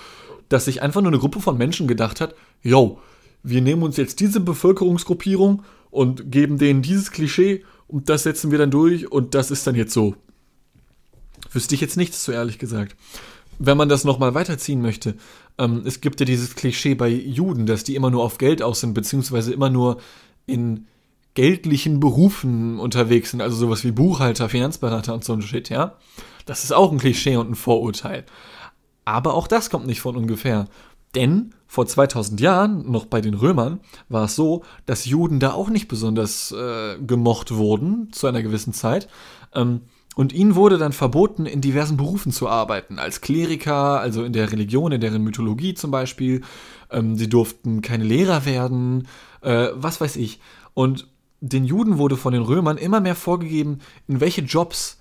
dass 0.48 0.66
sich 0.66 0.82
einfach 0.82 1.02
nur 1.02 1.12
eine 1.12 1.20
Gruppe 1.20 1.42
von 1.42 1.58
Menschen 1.58 1.88
gedacht 1.88 2.22
hat, 2.22 2.36
yo, 2.62 3.00
wir 3.44 3.62
nehmen 3.62 3.84
uns 3.84 3.98
jetzt 3.98 4.20
diese 4.20 4.40
Bevölkerungsgruppierung 4.40 5.64
und 5.90 6.32
geben 6.32 6.58
denen 6.58 6.82
dieses 6.82 7.12
Klischee 7.12 7.66
und 7.88 8.10
das 8.10 8.24
setzen 8.24 8.52
wir 8.52 8.60
dann 8.60 8.72
durch 8.72 9.12
und 9.12 9.34
das 9.34 9.52
ist 9.52 9.66
dann 9.66 9.76
jetzt 9.76 9.94
so. 9.94 10.16
Wüsste 11.52 11.76
ich 11.76 11.82
jetzt 11.82 11.98
nichts 11.98 12.24
zu 12.24 12.32
ehrlich 12.32 12.60
gesagt. 12.60 12.96
Wenn 13.60 13.78
man 13.78 13.90
das 13.90 14.04
nochmal 14.04 14.36
weiterziehen 14.36 14.82
möchte, 14.82 15.16
ähm, 15.58 15.82
es 15.86 16.02
gibt 16.02 16.20
ja 16.20 16.26
dieses 16.26 16.56
Klischee 16.56 16.94
bei 16.94 17.10
Juden, 17.10 17.66
dass 17.66 17.84
die 17.84 17.96
immer 17.96 18.12
nur 18.12 18.24
auf 18.24 18.38
Geld 18.38 18.62
aus 18.62 18.82
sind, 18.82 18.94
beziehungsweise 18.94 19.54
immer 19.54 19.70
nur 19.70 19.98
in 20.46 20.86
geldlichen 21.38 22.00
Berufen 22.00 22.80
unterwegs 22.80 23.30
sind, 23.30 23.42
also 23.42 23.56
sowas 23.56 23.84
wie 23.84 23.92
Buchhalter, 23.92 24.50
Finanzberater 24.50 25.14
und 25.14 25.24
so 25.24 25.34
ein 25.34 25.44
Shit, 25.44 25.70
ja. 25.70 25.94
Das 26.48 26.64
ist 26.64 26.74
auch 26.74 26.92
ein 26.92 26.98
Klischee 26.98 27.36
und 27.36 27.52
ein 27.52 27.56
Vorurteil. 27.56 28.26
Aber 29.06 29.36
auch 29.36 29.46
das 29.46 29.70
kommt 29.70 29.86
nicht 29.86 30.02
von 30.02 30.16
ungefähr. 30.16 30.66
Denn 31.14 31.54
vor 31.68 31.86
2000 31.86 32.42
Jahren, 32.42 32.90
noch 32.92 33.06
bei 33.06 33.22
den 33.22 33.36
Römern, 33.36 33.82
war 34.10 34.26
es 34.26 34.36
so, 34.36 34.64
dass 34.88 35.06
Juden 35.06 35.40
da 35.40 35.52
auch 35.52 35.70
nicht 35.70 35.88
besonders 35.88 36.52
äh, 36.54 36.98
gemocht 37.06 37.54
wurden 37.54 38.12
zu 38.12 38.26
einer 38.26 38.42
gewissen 38.42 38.74
Zeit. 38.74 39.08
Ähm, 39.54 39.82
und 40.16 40.34
ihnen 40.34 40.56
wurde 40.56 40.80
dann 40.80 40.92
verboten, 40.92 41.46
in 41.46 41.62
diversen 41.62 41.98
Berufen 41.98 42.32
zu 42.32 42.50
arbeiten. 42.50 42.98
Als 42.98 43.22
Kleriker, 43.22 44.00
also 44.00 44.24
in 44.24 44.34
der 44.34 44.52
Religion, 44.52 44.92
in 44.92 45.02
deren 45.02 45.24
Mythologie 45.24 45.76
zum 45.76 45.92
Beispiel. 45.92 46.42
Ähm, 46.90 47.16
sie 47.16 47.30
durften 47.30 47.84
keine 47.84 48.06
Lehrer 48.06 48.46
werden, 48.46 49.08
äh, 49.42 49.68
was 49.76 50.02
weiß 50.02 50.16
ich. 50.16 50.40
Und 50.74 51.08
den 51.42 51.66
Juden 51.66 51.98
wurde 51.98 52.18
von 52.18 52.34
den 52.34 52.42
Römern 52.44 52.78
immer 52.78 53.00
mehr 53.00 53.16
vorgegeben, 53.16 53.80
in 54.08 54.20
welche 54.20 54.42
Jobs 54.42 55.00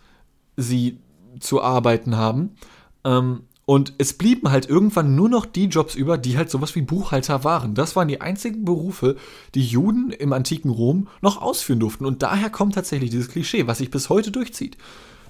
sie 0.56 0.98
zu 1.40 1.62
arbeiten 1.62 2.16
haben. 2.16 2.56
Ähm, 3.04 3.42
Und 3.68 3.94
es 3.98 4.12
blieben 4.12 4.50
halt 4.50 4.68
irgendwann 4.68 5.16
nur 5.16 5.28
noch 5.28 5.44
die 5.44 5.64
Jobs 5.64 5.96
über, 5.96 6.18
die 6.18 6.36
halt 6.36 6.50
sowas 6.50 6.76
wie 6.76 6.82
Buchhalter 6.82 7.42
waren. 7.42 7.74
Das 7.74 7.96
waren 7.96 8.06
die 8.06 8.20
einzigen 8.20 8.64
Berufe, 8.64 9.16
die 9.56 9.64
Juden 9.64 10.12
im 10.12 10.32
antiken 10.32 10.70
Rom 10.70 11.08
noch 11.20 11.42
ausführen 11.42 11.80
durften. 11.80 12.06
Und 12.06 12.22
daher 12.22 12.48
kommt 12.48 12.76
tatsächlich 12.76 13.10
dieses 13.10 13.28
Klischee, 13.28 13.66
was 13.66 13.78
sich 13.78 13.90
bis 13.90 14.08
heute 14.08 14.30
durchzieht. 14.30 14.76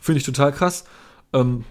Finde 0.01 0.19
ich 0.19 0.27
total 0.27 0.53
krass. 0.53 0.85
Ähm, 1.33 1.65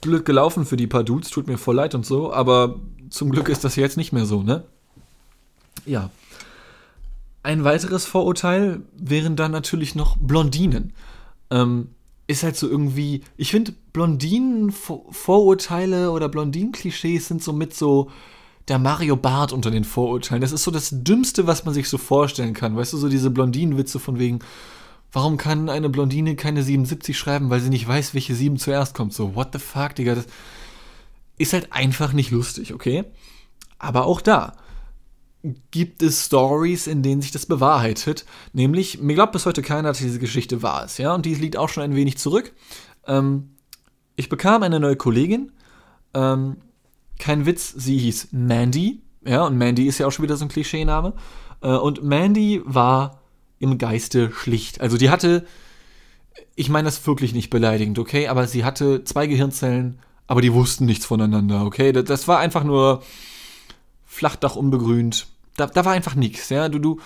blöd 0.00 0.24
gelaufen 0.24 0.64
für 0.64 0.76
die 0.76 0.86
paar 0.86 1.02
Dudes, 1.02 1.30
tut 1.30 1.48
mir 1.48 1.58
voll 1.58 1.74
leid 1.74 1.94
und 1.96 2.06
so, 2.06 2.32
aber 2.32 2.78
zum 3.10 3.30
Glück 3.30 3.48
ist 3.48 3.64
das 3.64 3.74
jetzt 3.74 3.96
nicht 3.96 4.12
mehr 4.12 4.26
so, 4.26 4.42
ne? 4.42 4.62
Ja. 5.86 6.10
Ein 7.42 7.64
weiteres 7.64 8.04
Vorurteil 8.04 8.82
wären 8.96 9.34
dann 9.36 9.52
natürlich 9.52 9.94
noch 9.94 10.18
Blondinen. 10.18 10.92
Ähm, 11.50 11.88
ist 12.26 12.42
halt 12.42 12.56
so 12.56 12.68
irgendwie, 12.68 13.22
ich 13.36 13.50
finde 13.50 13.74
Blondinen-Vorurteile 13.92 16.10
oder 16.12 16.28
Blondinen-Klischees 16.28 17.26
sind 17.26 17.42
so 17.42 17.52
mit 17.52 17.74
so 17.74 18.08
der 18.68 18.78
Mario 18.78 19.16
Bart 19.16 19.52
unter 19.52 19.72
den 19.72 19.84
Vorurteilen. 19.84 20.40
Das 20.40 20.52
ist 20.52 20.62
so 20.62 20.70
das 20.70 20.90
Dümmste, 20.92 21.48
was 21.48 21.64
man 21.64 21.74
sich 21.74 21.88
so 21.88 21.98
vorstellen 21.98 22.54
kann. 22.54 22.76
Weißt 22.76 22.92
du, 22.92 22.98
so 22.98 23.08
diese 23.08 23.30
Blondinen-Witze 23.30 23.98
von 23.98 24.20
wegen, 24.20 24.38
warum 25.10 25.38
kann 25.38 25.68
eine 25.68 25.88
Blondine 25.88 26.36
keine 26.36 26.62
77 26.62 27.18
schreiben, 27.18 27.50
weil 27.50 27.58
sie 27.60 27.68
nicht 27.68 27.88
weiß, 27.88 28.14
welche 28.14 28.36
7 28.36 28.58
zuerst 28.58 28.94
kommt? 28.94 29.12
So, 29.12 29.34
what 29.34 29.48
the 29.52 29.58
fuck, 29.58 29.96
Digga, 29.96 30.14
das 30.14 30.26
ist 31.36 31.52
halt 31.52 31.72
einfach 31.72 32.12
nicht 32.12 32.30
lustig, 32.30 32.72
okay? 32.74 33.02
Aber 33.78 34.06
auch 34.06 34.20
da, 34.20 34.52
gibt 35.70 36.02
es 36.02 36.26
Stories, 36.26 36.86
in 36.86 37.02
denen 37.02 37.22
sich 37.22 37.30
das 37.30 37.46
bewahrheitet. 37.46 38.26
Nämlich, 38.52 39.00
mir 39.00 39.14
glaubt 39.14 39.32
bis 39.32 39.46
heute 39.46 39.62
keiner, 39.62 39.88
dass 39.88 39.98
diese 39.98 40.18
Geschichte 40.18 40.62
wahr 40.62 40.84
ist, 40.84 40.98
ja, 40.98 41.14
und 41.14 41.24
die 41.26 41.34
liegt 41.34 41.56
auch 41.56 41.68
schon 41.68 41.82
ein 41.82 41.96
wenig 41.96 42.18
zurück. 42.18 42.52
Ähm, 43.06 43.50
ich 44.16 44.28
bekam 44.28 44.62
eine 44.62 44.80
neue 44.80 44.96
Kollegin, 44.96 45.52
ähm, 46.14 46.58
kein 47.18 47.46
Witz, 47.46 47.72
sie 47.76 47.98
hieß 47.98 48.28
Mandy, 48.32 49.02
ja, 49.24 49.44
und 49.44 49.56
Mandy 49.56 49.86
ist 49.86 49.98
ja 49.98 50.06
auch 50.06 50.12
schon 50.12 50.22
wieder 50.24 50.36
so 50.36 50.44
ein 50.44 50.48
Klischeename. 50.48 51.14
Äh, 51.62 51.68
und 51.68 52.02
Mandy 52.02 52.62
war 52.64 53.20
im 53.58 53.78
Geiste 53.78 54.32
schlicht. 54.32 54.80
Also 54.80 54.96
die 54.96 55.10
hatte, 55.10 55.46
ich 56.54 56.68
meine 56.68 56.86
das 56.86 57.06
wirklich 57.06 57.34
nicht 57.34 57.50
beleidigend, 57.50 57.98
okay, 57.98 58.28
aber 58.28 58.46
sie 58.46 58.64
hatte 58.64 59.04
zwei 59.04 59.26
Gehirnzellen, 59.26 60.00
aber 60.26 60.40
die 60.40 60.52
wussten 60.52 60.86
nichts 60.86 61.06
voneinander, 61.06 61.64
okay. 61.64 61.92
Das, 61.92 62.04
das 62.04 62.28
war 62.28 62.38
einfach 62.38 62.64
nur 62.64 63.02
Flachdach 64.10 64.56
unbegrünt. 64.56 65.28
Da, 65.56 65.66
da 65.66 65.84
war 65.84 65.92
einfach 65.92 66.16
nichts, 66.16 66.48
ja. 66.48 66.68
Du, 66.68 66.80
du 66.80 66.98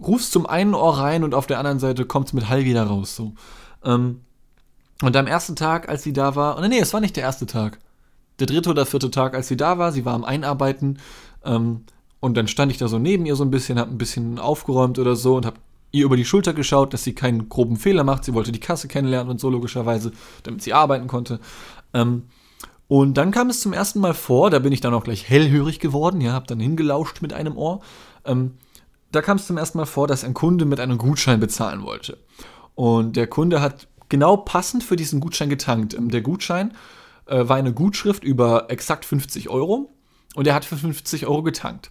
rufst 0.00 0.32
zum 0.32 0.46
einen 0.46 0.74
Ohr 0.74 0.98
rein 0.98 1.22
und 1.22 1.34
auf 1.34 1.46
der 1.46 1.58
anderen 1.58 1.78
Seite 1.78 2.06
kommt 2.06 2.28
es 2.28 2.32
mit 2.32 2.48
Hall 2.48 2.64
wieder 2.64 2.84
raus, 2.84 3.14
so. 3.14 3.34
Ähm, 3.84 4.22
und 5.02 5.14
am 5.14 5.26
ersten 5.26 5.54
Tag, 5.54 5.90
als 5.90 6.02
sie 6.02 6.14
da 6.14 6.34
war, 6.34 6.56
und 6.56 6.66
nee, 6.66 6.78
es 6.78 6.94
war 6.94 7.00
nicht 7.00 7.14
der 7.16 7.24
erste 7.24 7.44
Tag. 7.44 7.78
Der 8.38 8.46
dritte 8.46 8.70
oder 8.70 8.86
vierte 8.86 9.10
Tag, 9.10 9.34
als 9.34 9.48
sie 9.48 9.58
da 9.58 9.76
war, 9.76 9.92
sie 9.92 10.06
war 10.06 10.14
am 10.14 10.24
Einarbeiten, 10.24 10.98
ähm, 11.44 11.84
und 12.20 12.38
dann 12.38 12.48
stand 12.48 12.72
ich 12.72 12.78
da 12.78 12.88
so 12.88 12.98
neben 12.98 13.26
ihr 13.26 13.36
so 13.36 13.44
ein 13.44 13.50
bisschen, 13.50 13.78
hab 13.78 13.90
ein 13.90 13.98
bisschen 13.98 14.38
aufgeräumt 14.38 14.98
oder 14.98 15.14
so 15.14 15.36
und 15.36 15.44
hab 15.44 15.58
ihr 15.92 16.06
über 16.06 16.16
die 16.16 16.24
Schulter 16.24 16.54
geschaut, 16.54 16.94
dass 16.94 17.04
sie 17.04 17.14
keinen 17.14 17.50
groben 17.50 17.76
Fehler 17.76 18.02
macht. 18.02 18.24
Sie 18.24 18.32
wollte 18.32 18.50
die 18.50 18.60
Kasse 18.60 18.88
kennenlernen 18.88 19.30
und 19.30 19.40
so 19.40 19.50
logischerweise, 19.50 20.12
damit 20.42 20.62
sie 20.62 20.72
arbeiten 20.72 21.06
konnte. 21.06 21.38
Ähm, 21.92 22.22
und 22.88 23.14
dann 23.14 23.32
kam 23.32 23.50
es 23.50 23.60
zum 23.60 23.72
ersten 23.72 24.00
Mal 24.00 24.14
vor, 24.14 24.50
da 24.50 24.58
bin 24.58 24.72
ich 24.72 24.80
dann 24.80 24.94
auch 24.94 25.04
gleich 25.04 25.28
hellhörig 25.28 25.80
geworden, 25.80 26.20
ja, 26.20 26.32
hab 26.32 26.46
dann 26.46 26.60
hingelauscht 26.60 27.20
mit 27.20 27.32
einem 27.32 27.56
Ohr. 27.56 27.80
Ähm, 28.24 28.54
da 29.10 29.22
kam 29.22 29.38
es 29.38 29.46
zum 29.46 29.56
ersten 29.56 29.78
Mal 29.78 29.86
vor, 29.86 30.06
dass 30.06 30.24
ein 30.24 30.34
Kunde 30.34 30.64
mit 30.64 30.78
einem 30.78 30.98
Gutschein 30.98 31.40
bezahlen 31.40 31.82
wollte. 31.82 32.18
Und 32.74 33.16
der 33.16 33.26
Kunde 33.26 33.60
hat 33.60 33.88
genau 34.08 34.36
passend 34.36 34.84
für 34.84 34.96
diesen 34.96 35.20
Gutschein 35.20 35.48
getankt. 35.48 35.94
Ähm, 35.94 36.10
der 36.10 36.20
Gutschein 36.20 36.74
äh, 37.26 37.48
war 37.48 37.56
eine 37.56 37.72
Gutschrift 37.72 38.22
über 38.22 38.70
exakt 38.70 39.04
50 39.04 39.48
Euro 39.48 39.90
und 40.34 40.46
er 40.46 40.54
hat 40.54 40.64
für 40.64 40.76
50 40.76 41.26
Euro 41.26 41.42
getankt. 41.42 41.90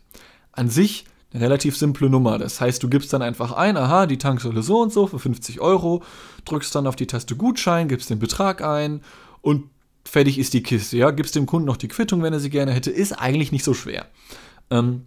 An 0.53 0.69
sich 0.69 1.05
eine 1.33 1.43
relativ 1.43 1.75
simple 1.75 2.09
Nummer. 2.09 2.37
Das 2.37 2.61
heißt, 2.61 2.81
du 2.81 2.87
gibst 2.87 3.11
dann 3.11 3.21
einfach 3.21 3.51
ein, 3.51 3.75
aha, 3.75 4.05
die 4.05 4.17
Tanksäule 4.17 4.63
so 4.63 4.81
und 4.81 4.93
so 4.93 5.07
für 5.07 5.19
50 5.19 5.59
Euro, 5.59 6.03
drückst 6.45 6.73
dann 6.73 6.87
auf 6.87 6.95
die 6.95 7.07
Taste 7.07 7.35
Gutschein, 7.35 7.89
gibst 7.89 8.09
den 8.09 8.19
Betrag 8.19 8.61
ein 8.61 9.01
und 9.41 9.69
fertig 10.07 10.39
ist 10.39 10.53
die 10.53 10.63
Kiste, 10.63 10.97
ja, 10.97 11.11
gibst 11.11 11.35
dem 11.35 11.45
Kunden 11.45 11.67
noch 11.67 11.77
die 11.77 11.87
Quittung, 11.87 12.21
wenn 12.21 12.33
er 12.33 12.39
sie 12.39 12.49
gerne 12.49 12.71
hätte, 12.71 12.91
ist 12.91 13.13
eigentlich 13.13 13.51
nicht 13.51 13.63
so 13.63 13.73
schwer. 13.73 14.05
Ähm, 14.69 15.05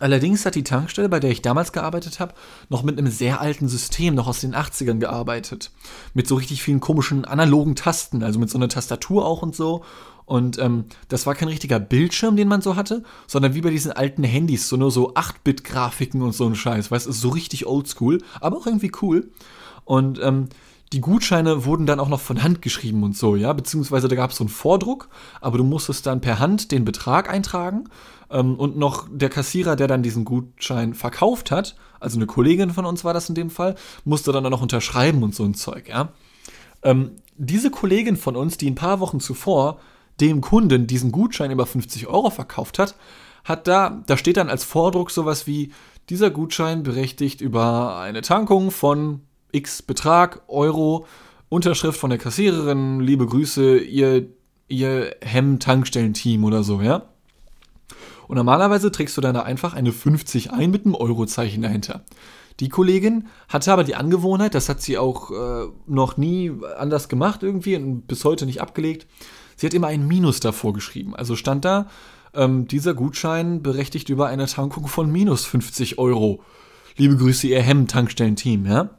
allerdings 0.00 0.44
hat 0.44 0.54
die 0.54 0.62
Tankstelle, 0.62 1.08
bei 1.08 1.20
der 1.20 1.30
ich 1.30 1.42
damals 1.42 1.72
gearbeitet 1.72 2.20
habe, 2.20 2.34
noch 2.68 2.82
mit 2.82 2.98
einem 2.98 3.10
sehr 3.10 3.40
alten 3.40 3.68
System, 3.68 4.14
noch 4.14 4.28
aus 4.28 4.40
den 4.40 4.54
80ern 4.54 4.98
gearbeitet. 4.98 5.70
Mit 6.14 6.28
so 6.28 6.36
richtig 6.36 6.62
vielen 6.62 6.80
komischen 6.80 7.24
analogen 7.24 7.74
Tasten, 7.74 8.22
also 8.22 8.38
mit 8.38 8.50
so 8.50 8.58
einer 8.58 8.68
Tastatur 8.68 9.24
auch 9.24 9.42
und 9.42 9.56
so. 9.56 9.82
Und 10.26 10.58
ähm, 10.58 10.84
das 11.08 11.24
war 11.24 11.34
kein 11.34 11.48
richtiger 11.48 11.80
Bildschirm, 11.80 12.36
den 12.36 12.48
man 12.48 12.60
so 12.60 12.76
hatte, 12.76 13.02
sondern 13.26 13.54
wie 13.54 13.62
bei 13.62 13.70
diesen 13.70 13.92
alten 13.92 14.24
Handys, 14.24 14.68
so 14.68 14.76
nur 14.76 14.90
so 14.90 15.14
8-Bit-Grafiken 15.14 16.20
und 16.20 16.32
so 16.32 16.46
ein 16.46 16.54
Scheiß, 16.54 16.90
weißt 16.90 17.06
du, 17.06 17.12
so 17.12 17.30
richtig 17.30 17.66
oldschool, 17.66 18.22
aber 18.42 18.58
auch 18.58 18.66
irgendwie 18.66 18.92
cool. 19.00 19.30
Und 19.86 20.20
ähm, 20.22 20.50
die 20.92 21.00
Gutscheine 21.00 21.64
wurden 21.64 21.86
dann 21.86 22.00
auch 22.00 22.08
noch 22.08 22.20
von 22.20 22.42
Hand 22.42 22.62
geschrieben 22.62 23.02
und 23.02 23.16
so, 23.16 23.36
ja, 23.36 23.52
beziehungsweise 23.52 24.08
da 24.08 24.16
gab 24.16 24.30
es 24.30 24.36
so 24.36 24.44
einen 24.44 24.48
Vordruck, 24.48 25.08
aber 25.40 25.58
du 25.58 25.64
musstest 25.64 26.06
dann 26.06 26.20
per 26.20 26.38
Hand 26.38 26.72
den 26.72 26.84
Betrag 26.84 27.28
eintragen 27.28 27.84
ähm, 28.30 28.54
und 28.54 28.76
noch 28.76 29.06
der 29.10 29.28
Kassierer, 29.28 29.76
der 29.76 29.86
dann 29.86 30.02
diesen 30.02 30.24
Gutschein 30.24 30.94
verkauft 30.94 31.50
hat, 31.50 31.76
also 32.00 32.16
eine 32.16 32.26
Kollegin 32.26 32.70
von 32.70 32.86
uns 32.86 33.04
war 33.04 33.12
das 33.12 33.28
in 33.28 33.34
dem 33.34 33.50
Fall, 33.50 33.74
musste 34.04 34.32
dann 34.32 34.46
auch 34.46 34.50
noch 34.50 34.62
unterschreiben 34.62 35.22
und 35.22 35.34
so 35.34 35.44
ein 35.44 35.54
Zeug, 35.54 35.88
ja. 35.88 36.12
Ähm, 36.82 37.12
diese 37.36 37.70
Kollegin 37.70 38.16
von 38.16 38.36
uns, 38.36 38.56
die 38.56 38.70
ein 38.70 38.76
paar 38.76 39.00
Wochen 39.00 39.20
zuvor 39.20 39.80
dem 40.20 40.40
Kunden 40.40 40.86
diesen 40.86 41.12
Gutschein 41.12 41.50
über 41.50 41.66
50 41.66 42.06
Euro 42.06 42.30
verkauft 42.30 42.78
hat, 42.78 42.94
hat 43.44 43.66
da, 43.66 44.02
da 44.06 44.16
steht 44.16 44.36
dann 44.36 44.48
als 44.48 44.64
Vordruck 44.64 45.10
sowas 45.10 45.46
wie, 45.46 45.72
dieser 46.08 46.30
Gutschein 46.30 46.82
berechtigt 46.82 47.40
über 47.40 47.98
eine 47.98 48.22
Tankung 48.22 48.70
von 48.70 49.20
X 49.52 49.82
Betrag, 49.82 50.42
Euro, 50.48 51.06
Unterschrift 51.48 51.98
von 51.98 52.10
der 52.10 52.18
Kassiererin, 52.18 53.00
liebe 53.00 53.26
Grüße, 53.26 53.78
ihr, 53.78 54.26
ihr 54.68 55.16
Hemm-Tankstellenteam 55.22 56.44
oder 56.44 56.62
so, 56.62 56.80
ja? 56.80 57.08
Und 58.26 58.36
normalerweise 58.36 58.92
trägst 58.92 59.16
du 59.16 59.22
dann 59.22 59.34
da 59.34 59.42
einfach 59.42 59.72
eine 59.72 59.90
50 59.90 60.52
ein 60.52 60.70
mit 60.70 60.84
einem 60.84 60.94
Eurozeichen 60.94 61.62
dahinter. 61.62 62.04
Die 62.60 62.68
Kollegin 62.68 63.28
hatte 63.48 63.72
aber 63.72 63.84
die 63.84 63.94
Angewohnheit, 63.94 64.54
das 64.54 64.68
hat 64.68 64.82
sie 64.82 64.98
auch 64.98 65.30
äh, 65.30 65.68
noch 65.86 66.16
nie 66.16 66.52
anders 66.76 67.08
gemacht 67.08 67.42
irgendwie 67.42 67.76
und 67.76 68.06
bis 68.06 68.24
heute 68.24 68.44
nicht 68.44 68.60
abgelegt. 68.60 69.06
Sie 69.56 69.64
hat 69.64 69.74
immer 69.74 69.86
ein 69.86 70.06
Minus 70.06 70.40
davor 70.40 70.74
geschrieben. 70.74 71.16
Also 71.16 71.36
stand 71.36 71.64
da, 71.64 71.88
ähm, 72.34 72.66
dieser 72.68 72.94
Gutschein 72.94 73.62
berechtigt 73.62 74.08
über 74.10 74.26
eine 74.26 74.46
Tankung 74.46 74.88
von 74.88 75.10
minus 75.10 75.46
50 75.46 75.98
Euro. 75.98 76.42
Liebe 76.96 77.16
Grüße, 77.16 77.46
ihr 77.46 77.62
Hemm-Tankstellenteam, 77.62 78.66
ja? 78.66 78.90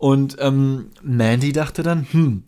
Und 0.00 0.38
ähm, 0.38 0.86
Mandy 1.02 1.52
dachte 1.52 1.82
dann, 1.82 2.06
hm, 2.10 2.44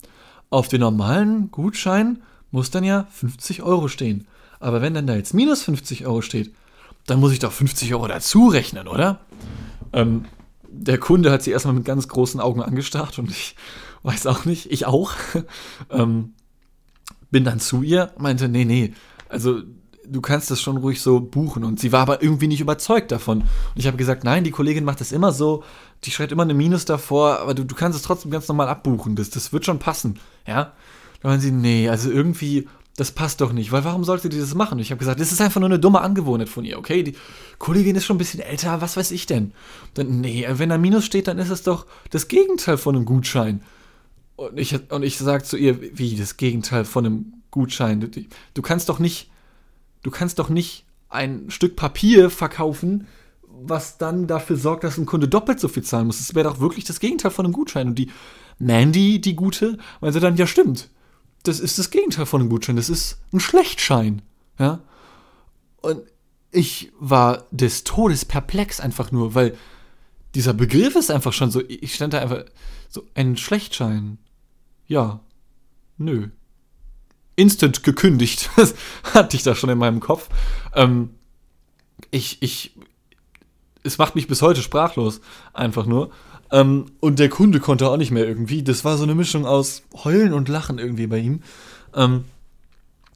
auf 0.48 0.68
den 0.68 0.80
normalen 0.80 1.50
Gutschein 1.50 2.22
muss 2.50 2.70
dann 2.70 2.82
ja 2.82 3.06
50 3.10 3.62
Euro 3.62 3.88
stehen. 3.88 4.26
Aber 4.58 4.80
wenn 4.80 4.94
dann 4.94 5.06
da 5.06 5.14
jetzt 5.16 5.34
minus 5.34 5.62
50 5.64 6.06
Euro 6.06 6.22
steht, 6.22 6.54
dann 7.06 7.20
muss 7.20 7.30
ich 7.30 7.40
doch 7.40 7.52
50 7.52 7.92
Euro 7.92 8.08
dazu 8.08 8.48
rechnen, 8.48 8.88
oder? 8.88 9.20
Ähm, 9.92 10.24
der 10.66 10.96
Kunde 10.96 11.30
hat 11.30 11.42
sie 11.42 11.50
erstmal 11.50 11.74
mit 11.74 11.84
ganz 11.84 12.08
großen 12.08 12.40
Augen 12.40 12.62
angestarrt 12.62 13.18
und 13.18 13.30
ich 13.30 13.54
weiß 14.02 14.26
auch 14.28 14.46
nicht, 14.46 14.72
ich 14.72 14.86
auch. 14.86 15.12
ähm, 15.90 16.32
bin 17.30 17.44
dann 17.44 17.60
zu 17.60 17.82
ihr, 17.82 18.12
meinte, 18.16 18.48
nee, 18.48 18.64
nee, 18.64 18.94
also 19.28 19.60
du 20.12 20.20
kannst 20.20 20.50
das 20.50 20.60
schon 20.60 20.76
ruhig 20.76 21.00
so 21.00 21.20
buchen. 21.20 21.64
Und 21.64 21.80
sie 21.80 21.92
war 21.92 22.00
aber 22.00 22.22
irgendwie 22.22 22.48
nicht 22.48 22.60
überzeugt 22.60 23.10
davon. 23.10 23.40
Und 23.40 23.48
ich 23.76 23.86
habe 23.86 23.96
gesagt, 23.96 24.24
nein, 24.24 24.44
die 24.44 24.50
Kollegin 24.50 24.84
macht 24.84 25.00
das 25.00 25.12
immer 25.12 25.32
so, 25.32 25.64
die 26.04 26.10
schreibt 26.10 26.32
immer 26.32 26.42
eine 26.42 26.54
Minus 26.54 26.84
davor, 26.84 27.40
aber 27.40 27.54
du, 27.54 27.64
du 27.64 27.74
kannst 27.74 27.98
es 27.98 28.04
trotzdem 28.04 28.30
ganz 28.30 28.48
normal 28.48 28.68
abbuchen. 28.68 29.16
Das, 29.16 29.30
das 29.30 29.52
wird 29.52 29.64
schon 29.64 29.78
passen. 29.78 30.18
Ja. 30.46 30.72
Da 31.22 31.28
meinen 31.28 31.40
sie, 31.40 31.52
nee, 31.52 31.88
also 31.88 32.10
irgendwie, 32.10 32.68
das 32.96 33.12
passt 33.12 33.40
doch 33.40 33.52
nicht, 33.52 33.72
weil 33.72 33.84
warum 33.84 34.04
sollte 34.04 34.28
die 34.28 34.38
das 34.38 34.54
machen? 34.54 34.74
Und 34.74 34.80
ich 34.80 34.90
habe 34.90 34.98
gesagt, 34.98 35.20
das 35.20 35.32
ist 35.32 35.40
einfach 35.40 35.60
nur 35.60 35.68
eine 35.68 35.78
dumme 35.78 36.00
Angewohnheit 36.00 36.48
von 36.48 36.64
ihr, 36.64 36.78
okay? 36.78 37.02
Die 37.02 37.14
Kollegin 37.58 37.96
ist 37.96 38.04
schon 38.04 38.16
ein 38.16 38.18
bisschen 38.18 38.40
älter, 38.40 38.80
was 38.80 38.96
weiß 38.96 39.12
ich 39.12 39.26
denn? 39.26 39.52
Dann, 39.94 40.20
nee, 40.20 40.46
wenn 40.48 40.68
da 40.68 40.78
Minus 40.78 41.04
steht, 41.04 41.28
dann 41.28 41.38
ist 41.38 41.50
es 41.50 41.62
doch 41.62 41.86
das 42.10 42.28
Gegenteil 42.28 42.76
von 42.76 42.96
einem 42.96 43.04
Gutschein. 43.04 43.62
Und 44.36 44.58
ich, 44.58 44.78
und 44.90 45.02
ich 45.02 45.16
sage 45.16 45.44
zu 45.44 45.56
ihr, 45.56 45.80
wie 45.96 46.16
das 46.16 46.36
Gegenteil 46.36 46.84
von 46.84 47.06
einem 47.06 47.32
Gutschein? 47.50 48.00
Du, 48.00 48.08
du 48.08 48.62
kannst 48.62 48.88
doch 48.88 48.98
nicht 48.98 49.30
du 50.02 50.10
kannst 50.10 50.38
doch 50.38 50.48
nicht 50.48 50.84
ein 51.08 51.50
Stück 51.50 51.76
Papier 51.76 52.30
verkaufen, 52.30 53.06
was 53.42 53.98
dann 53.98 54.26
dafür 54.26 54.56
sorgt, 54.56 54.84
dass 54.84 54.98
ein 54.98 55.06
Kunde 55.06 55.28
doppelt 55.28 55.60
so 55.60 55.68
viel 55.68 55.82
zahlen 55.82 56.06
muss. 56.06 56.18
Das 56.18 56.34
wäre 56.34 56.48
doch 56.48 56.60
wirklich 56.60 56.84
das 56.84 57.00
Gegenteil 57.00 57.30
von 57.30 57.44
einem 57.44 57.52
Gutschein. 57.52 57.88
Und 57.88 57.98
die 57.98 58.10
Mandy, 58.58 59.20
die 59.20 59.36
Gute, 59.36 59.78
meinte 60.00 60.20
dann, 60.20 60.36
ja 60.36 60.46
stimmt, 60.46 60.88
das 61.42 61.60
ist 61.60 61.78
das 61.78 61.90
Gegenteil 61.90 62.26
von 62.26 62.40
einem 62.40 62.50
Gutschein. 62.50 62.76
Das 62.76 62.88
ist 62.88 63.18
ein 63.32 63.40
Schlechtschein. 63.40 64.22
Ja? 64.58 64.80
Und 65.80 66.02
ich 66.50 66.92
war 66.98 67.46
des 67.50 67.84
Todes 67.84 68.24
perplex 68.24 68.80
einfach 68.80 69.12
nur, 69.12 69.34
weil 69.34 69.56
dieser 70.34 70.54
Begriff 70.54 70.96
ist 70.96 71.10
einfach 71.10 71.32
schon 71.32 71.50
so, 71.50 71.62
ich 71.66 71.94
stand 71.94 72.14
da 72.14 72.20
einfach 72.20 72.44
so, 72.88 73.06
ein 73.14 73.36
Schlechtschein. 73.36 74.18
Ja. 74.86 75.20
Nö. 75.98 76.28
Instant 77.36 77.82
gekündigt. 77.82 78.50
Das 78.56 78.74
hatte 79.14 79.36
ich 79.36 79.42
da 79.42 79.54
schon 79.54 79.70
in 79.70 79.78
meinem 79.78 80.00
Kopf. 80.00 80.28
Ähm, 80.74 81.10
ich, 82.10 82.42
ich, 82.42 82.76
es 83.82 83.98
macht 83.98 84.14
mich 84.14 84.26
bis 84.26 84.42
heute 84.42 84.62
sprachlos, 84.62 85.20
einfach 85.52 85.86
nur. 85.86 86.10
Ähm, 86.50 86.86
und 87.00 87.18
der 87.18 87.28
Kunde 87.28 87.60
konnte 87.60 87.88
auch 87.88 87.96
nicht 87.96 88.10
mehr 88.10 88.26
irgendwie. 88.26 88.62
Das 88.62 88.84
war 88.84 88.96
so 88.96 89.04
eine 89.04 89.14
Mischung 89.14 89.46
aus 89.46 89.82
Heulen 90.04 90.32
und 90.32 90.48
Lachen 90.48 90.78
irgendwie 90.78 91.06
bei 91.06 91.18
ihm. 91.18 91.42
Ähm, 91.94 92.24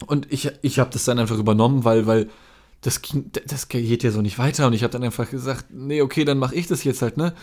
und 0.06 0.30
ich, 0.32 0.50
ich 0.62 0.78
habe 0.78 0.90
das 0.90 1.04
dann 1.04 1.18
einfach 1.18 1.38
übernommen, 1.38 1.84
weil, 1.84 2.06
weil 2.06 2.28
das, 2.80 3.02
ging, 3.02 3.30
das 3.46 3.68
geht 3.68 4.02
ja 4.02 4.10
so 4.10 4.22
nicht 4.22 4.38
weiter. 4.38 4.66
Und 4.66 4.72
ich 4.72 4.82
habe 4.82 4.92
dann 4.92 5.04
einfach 5.04 5.30
gesagt, 5.30 5.66
nee, 5.70 6.02
okay, 6.02 6.24
dann 6.24 6.38
mache 6.38 6.54
ich 6.54 6.66
das 6.66 6.84
jetzt 6.84 7.02
halt, 7.02 7.16
ne? 7.16 7.34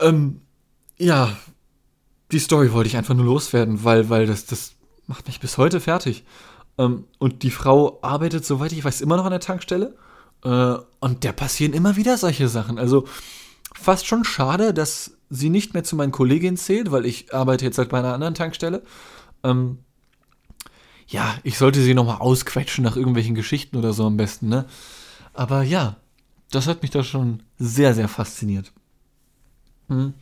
Ähm, 0.00 0.40
ja, 0.98 1.36
die 2.30 2.38
Story 2.38 2.72
wollte 2.72 2.88
ich 2.88 2.96
einfach 2.96 3.14
nur 3.14 3.24
loswerden, 3.24 3.84
weil, 3.84 4.10
weil 4.10 4.26
das, 4.26 4.46
das 4.46 4.74
macht 5.08 5.26
mich 5.26 5.40
bis 5.40 5.58
heute 5.58 5.80
fertig. 5.80 6.24
Ähm, 6.78 7.04
und 7.18 7.42
die 7.42 7.50
Frau 7.50 7.98
arbeitet, 8.02 8.44
soweit 8.44 8.72
ich 8.72 8.84
weiß, 8.84 9.00
immer 9.00 9.16
noch 9.16 9.24
an 9.24 9.32
der 9.32 9.40
Tankstelle. 9.40 9.96
Äh, 10.44 10.76
und 11.00 11.24
der 11.24 11.32
passieren 11.32 11.72
immer 11.72 11.96
wieder 11.96 12.16
solche 12.16 12.48
Sachen. 12.48 12.78
Also 12.78 13.08
fast 13.74 14.06
schon 14.06 14.24
schade, 14.24 14.72
dass 14.72 15.16
sie 15.30 15.50
nicht 15.50 15.74
mehr 15.74 15.84
zu 15.84 15.96
meinen 15.96 16.12
Kolleginnen 16.12 16.56
zählt, 16.56 16.92
weil 16.92 17.04
ich 17.04 17.34
arbeite 17.34 17.64
jetzt 17.64 17.78
halt 17.78 17.88
bei 17.88 17.98
einer 17.98 18.14
anderen 18.14 18.34
Tankstelle. 18.34 18.82
Ähm, 19.42 19.78
ja, 21.08 21.34
ich 21.42 21.58
sollte 21.58 21.80
sie 21.80 21.94
nochmal 21.94 22.18
ausquetschen 22.18 22.84
nach 22.84 22.96
irgendwelchen 22.96 23.34
Geschichten 23.34 23.76
oder 23.76 23.92
so 23.92 24.06
am 24.06 24.16
besten, 24.16 24.48
ne? 24.48 24.66
Aber 25.32 25.62
ja, 25.62 25.96
das 26.50 26.66
hat 26.66 26.82
mich 26.82 26.90
da 26.90 27.02
schon 27.02 27.42
sehr, 27.58 27.94
sehr 27.94 28.08
fasziniert. 28.08 28.72
Hm. 29.88 30.14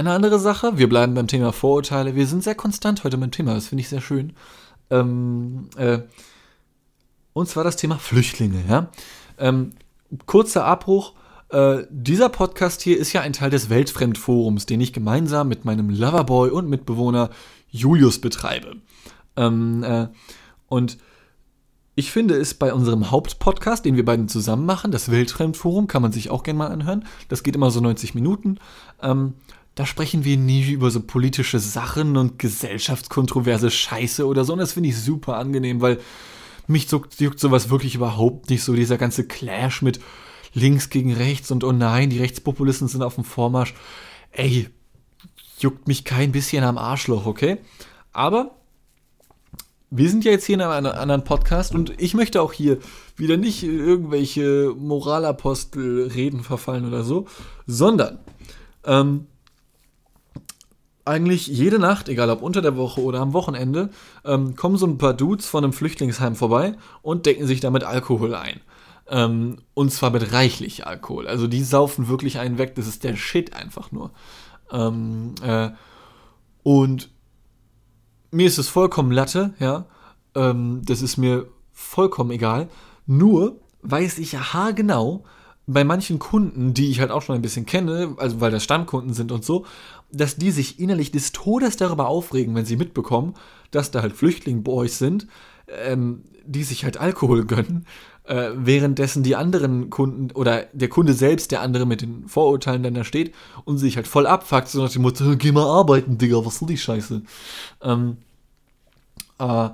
Eine 0.00 0.12
andere 0.12 0.38
Sache, 0.38 0.78
wir 0.78 0.88
bleiben 0.88 1.12
beim 1.12 1.26
Thema 1.26 1.52
Vorurteile. 1.52 2.14
Wir 2.14 2.26
sind 2.26 2.42
sehr 2.42 2.54
konstant 2.54 3.04
heute 3.04 3.18
beim 3.18 3.30
Thema, 3.30 3.52
das 3.52 3.66
finde 3.66 3.82
ich 3.82 3.90
sehr 3.90 4.00
schön. 4.00 4.32
Ähm, 4.88 5.68
äh, 5.76 5.98
und 7.34 7.50
zwar 7.50 7.64
das 7.64 7.76
Thema 7.76 7.98
Flüchtlinge, 7.98 8.64
ja. 8.66 8.88
Ähm, 9.36 9.72
kurzer 10.24 10.64
Abbruch. 10.64 11.12
Äh, 11.50 11.82
dieser 11.90 12.30
Podcast 12.30 12.80
hier 12.80 12.96
ist 12.96 13.12
ja 13.12 13.20
ein 13.20 13.34
Teil 13.34 13.50
des 13.50 13.68
Weltfremdforums, 13.68 14.64
den 14.64 14.80
ich 14.80 14.94
gemeinsam 14.94 15.48
mit 15.48 15.66
meinem 15.66 15.90
Loverboy 15.90 16.48
und 16.48 16.70
Mitbewohner 16.70 17.28
Julius 17.68 18.22
betreibe. 18.22 18.76
Ähm, 19.36 19.82
äh, 19.82 20.08
und 20.68 20.96
ich 21.94 22.10
finde 22.10 22.36
es 22.36 22.54
bei 22.54 22.72
unserem 22.72 23.10
Hauptpodcast, 23.10 23.84
den 23.84 23.96
wir 23.96 24.06
beiden 24.06 24.28
zusammen 24.28 24.64
machen, 24.64 24.92
das 24.92 25.10
Weltfremdforum, 25.10 25.88
kann 25.88 26.00
man 26.00 26.12
sich 26.12 26.30
auch 26.30 26.42
gerne 26.42 26.58
mal 26.58 26.68
anhören. 26.68 27.04
Das 27.28 27.42
geht 27.42 27.54
immer 27.54 27.70
so 27.70 27.80
90 27.80 28.14
Minuten. 28.14 28.56
Ähm, 29.02 29.34
da 29.74 29.86
sprechen 29.86 30.24
wir 30.24 30.36
nie 30.36 30.70
über 30.70 30.90
so 30.90 31.00
politische 31.00 31.58
Sachen 31.58 32.16
und 32.16 32.38
gesellschaftskontroverse 32.38 33.70
Scheiße 33.70 34.26
oder 34.26 34.44
so. 34.44 34.52
Und 34.52 34.58
das 34.58 34.72
finde 34.72 34.88
ich 34.88 34.98
super 34.98 35.36
angenehm, 35.36 35.80
weil 35.80 36.00
mich 36.66 36.90
juckt 36.90 37.40
sowas 37.40 37.70
wirklich 37.70 37.94
überhaupt 37.94 38.50
nicht 38.50 38.62
so. 38.62 38.74
Dieser 38.74 38.98
ganze 38.98 39.26
Clash 39.26 39.82
mit 39.82 40.00
links 40.52 40.90
gegen 40.90 41.12
rechts 41.12 41.50
und 41.50 41.64
oh 41.64 41.72
nein, 41.72 42.10
die 42.10 42.18
Rechtspopulisten 42.18 42.88
sind 42.88 43.02
auf 43.02 43.14
dem 43.14 43.24
Vormarsch. 43.24 43.74
Ey, 44.32 44.68
juckt 45.58 45.88
mich 45.88 46.04
kein 46.04 46.32
bisschen 46.32 46.64
am 46.64 46.78
Arschloch, 46.78 47.26
okay? 47.26 47.58
Aber 48.12 48.52
wir 49.90 50.08
sind 50.08 50.24
ja 50.24 50.30
jetzt 50.30 50.46
hier 50.46 50.54
in 50.54 50.62
einem 50.62 50.92
anderen 50.92 51.24
Podcast 51.24 51.74
und 51.74 52.00
ich 52.00 52.14
möchte 52.14 52.40
auch 52.40 52.52
hier 52.52 52.78
wieder 53.16 53.36
nicht 53.36 53.62
irgendwelche 53.64 54.72
Moralapostel-Reden 54.76 56.44
verfallen 56.44 56.86
oder 56.86 57.02
so, 57.02 57.26
sondern 57.66 58.20
ähm, 58.84 59.26
eigentlich 61.04 61.46
jede 61.46 61.78
Nacht, 61.78 62.08
egal 62.08 62.30
ob 62.30 62.42
unter 62.42 62.62
der 62.62 62.76
Woche 62.76 63.00
oder 63.00 63.20
am 63.20 63.32
Wochenende, 63.32 63.90
ähm, 64.24 64.54
kommen 64.56 64.76
so 64.76 64.86
ein 64.86 64.98
paar 64.98 65.14
Dudes 65.14 65.46
von 65.46 65.64
einem 65.64 65.72
Flüchtlingsheim 65.72 66.36
vorbei 66.36 66.74
und 67.02 67.26
decken 67.26 67.46
sich 67.46 67.60
damit 67.60 67.84
Alkohol 67.84 68.34
ein. 68.34 68.60
Ähm, 69.08 69.58
und 69.74 69.92
zwar 69.92 70.10
mit 70.10 70.32
reichlich 70.32 70.86
Alkohol. 70.86 71.26
Also 71.26 71.46
die 71.46 71.64
saufen 71.64 72.08
wirklich 72.08 72.38
einen 72.38 72.58
weg, 72.58 72.74
das 72.74 72.86
ist 72.86 73.02
der 73.02 73.16
Shit 73.16 73.54
einfach 73.54 73.90
nur. 73.92 74.12
Ähm, 74.70 75.34
äh, 75.42 75.70
und 76.62 77.10
mir 78.30 78.46
ist 78.46 78.58
es 78.58 78.68
vollkommen 78.68 79.10
Latte, 79.10 79.54
ja. 79.58 79.86
Ähm, 80.34 80.82
das 80.84 81.02
ist 81.02 81.16
mir 81.16 81.48
vollkommen 81.72 82.30
egal. 82.30 82.68
Nur 83.06 83.58
weiß 83.82 84.18
ich 84.18 84.36
haargenau, 84.36 85.24
bei 85.66 85.84
manchen 85.84 86.18
Kunden, 86.18 86.74
die 86.74 86.90
ich 86.90 87.00
halt 87.00 87.10
auch 87.10 87.22
schon 87.22 87.36
ein 87.36 87.42
bisschen 87.42 87.66
kenne, 87.66 88.14
also 88.16 88.40
weil 88.40 88.50
das 88.50 88.64
Stammkunden 88.64 89.14
sind 89.14 89.30
und 89.30 89.44
so, 89.44 89.66
dass 90.12 90.36
die 90.36 90.50
sich 90.50 90.78
innerlich 90.80 91.10
des 91.10 91.32
Todes 91.32 91.76
darüber 91.76 92.08
aufregen, 92.08 92.54
wenn 92.54 92.64
sie 92.64 92.76
mitbekommen, 92.76 93.34
dass 93.70 93.90
da 93.90 94.02
halt 94.02 94.14
Flüchtling-Boys 94.14 94.98
sind, 94.98 95.26
ähm, 95.68 96.22
die 96.44 96.64
sich 96.64 96.84
halt 96.84 96.96
Alkohol 96.96 97.44
gönnen, 97.44 97.86
äh, 98.24 98.50
währenddessen 98.54 99.22
die 99.22 99.36
anderen 99.36 99.90
Kunden 99.90 100.30
oder 100.32 100.66
der 100.72 100.88
Kunde 100.88 101.12
selbst, 101.12 101.52
der 101.52 101.62
andere 101.62 101.86
mit 101.86 102.02
den 102.02 102.28
Vorurteilen 102.28 102.82
dann 102.82 102.94
da 102.94 103.04
steht 103.04 103.34
und 103.64 103.78
sich 103.78 103.96
halt 103.96 104.06
voll 104.06 104.26
abfuckt, 104.26 104.68
so 104.68 104.82
nach 104.82 104.90
dem 104.90 105.02
Motto, 105.02 105.36
geh 105.36 105.52
mal 105.52 105.66
arbeiten, 105.66 106.18
Digga, 106.18 106.44
was 106.44 106.58
soll 106.58 106.68
die 106.68 106.78
Scheiße? 106.78 107.22
Ähm, 107.82 108.18
äh, 109.38 109.70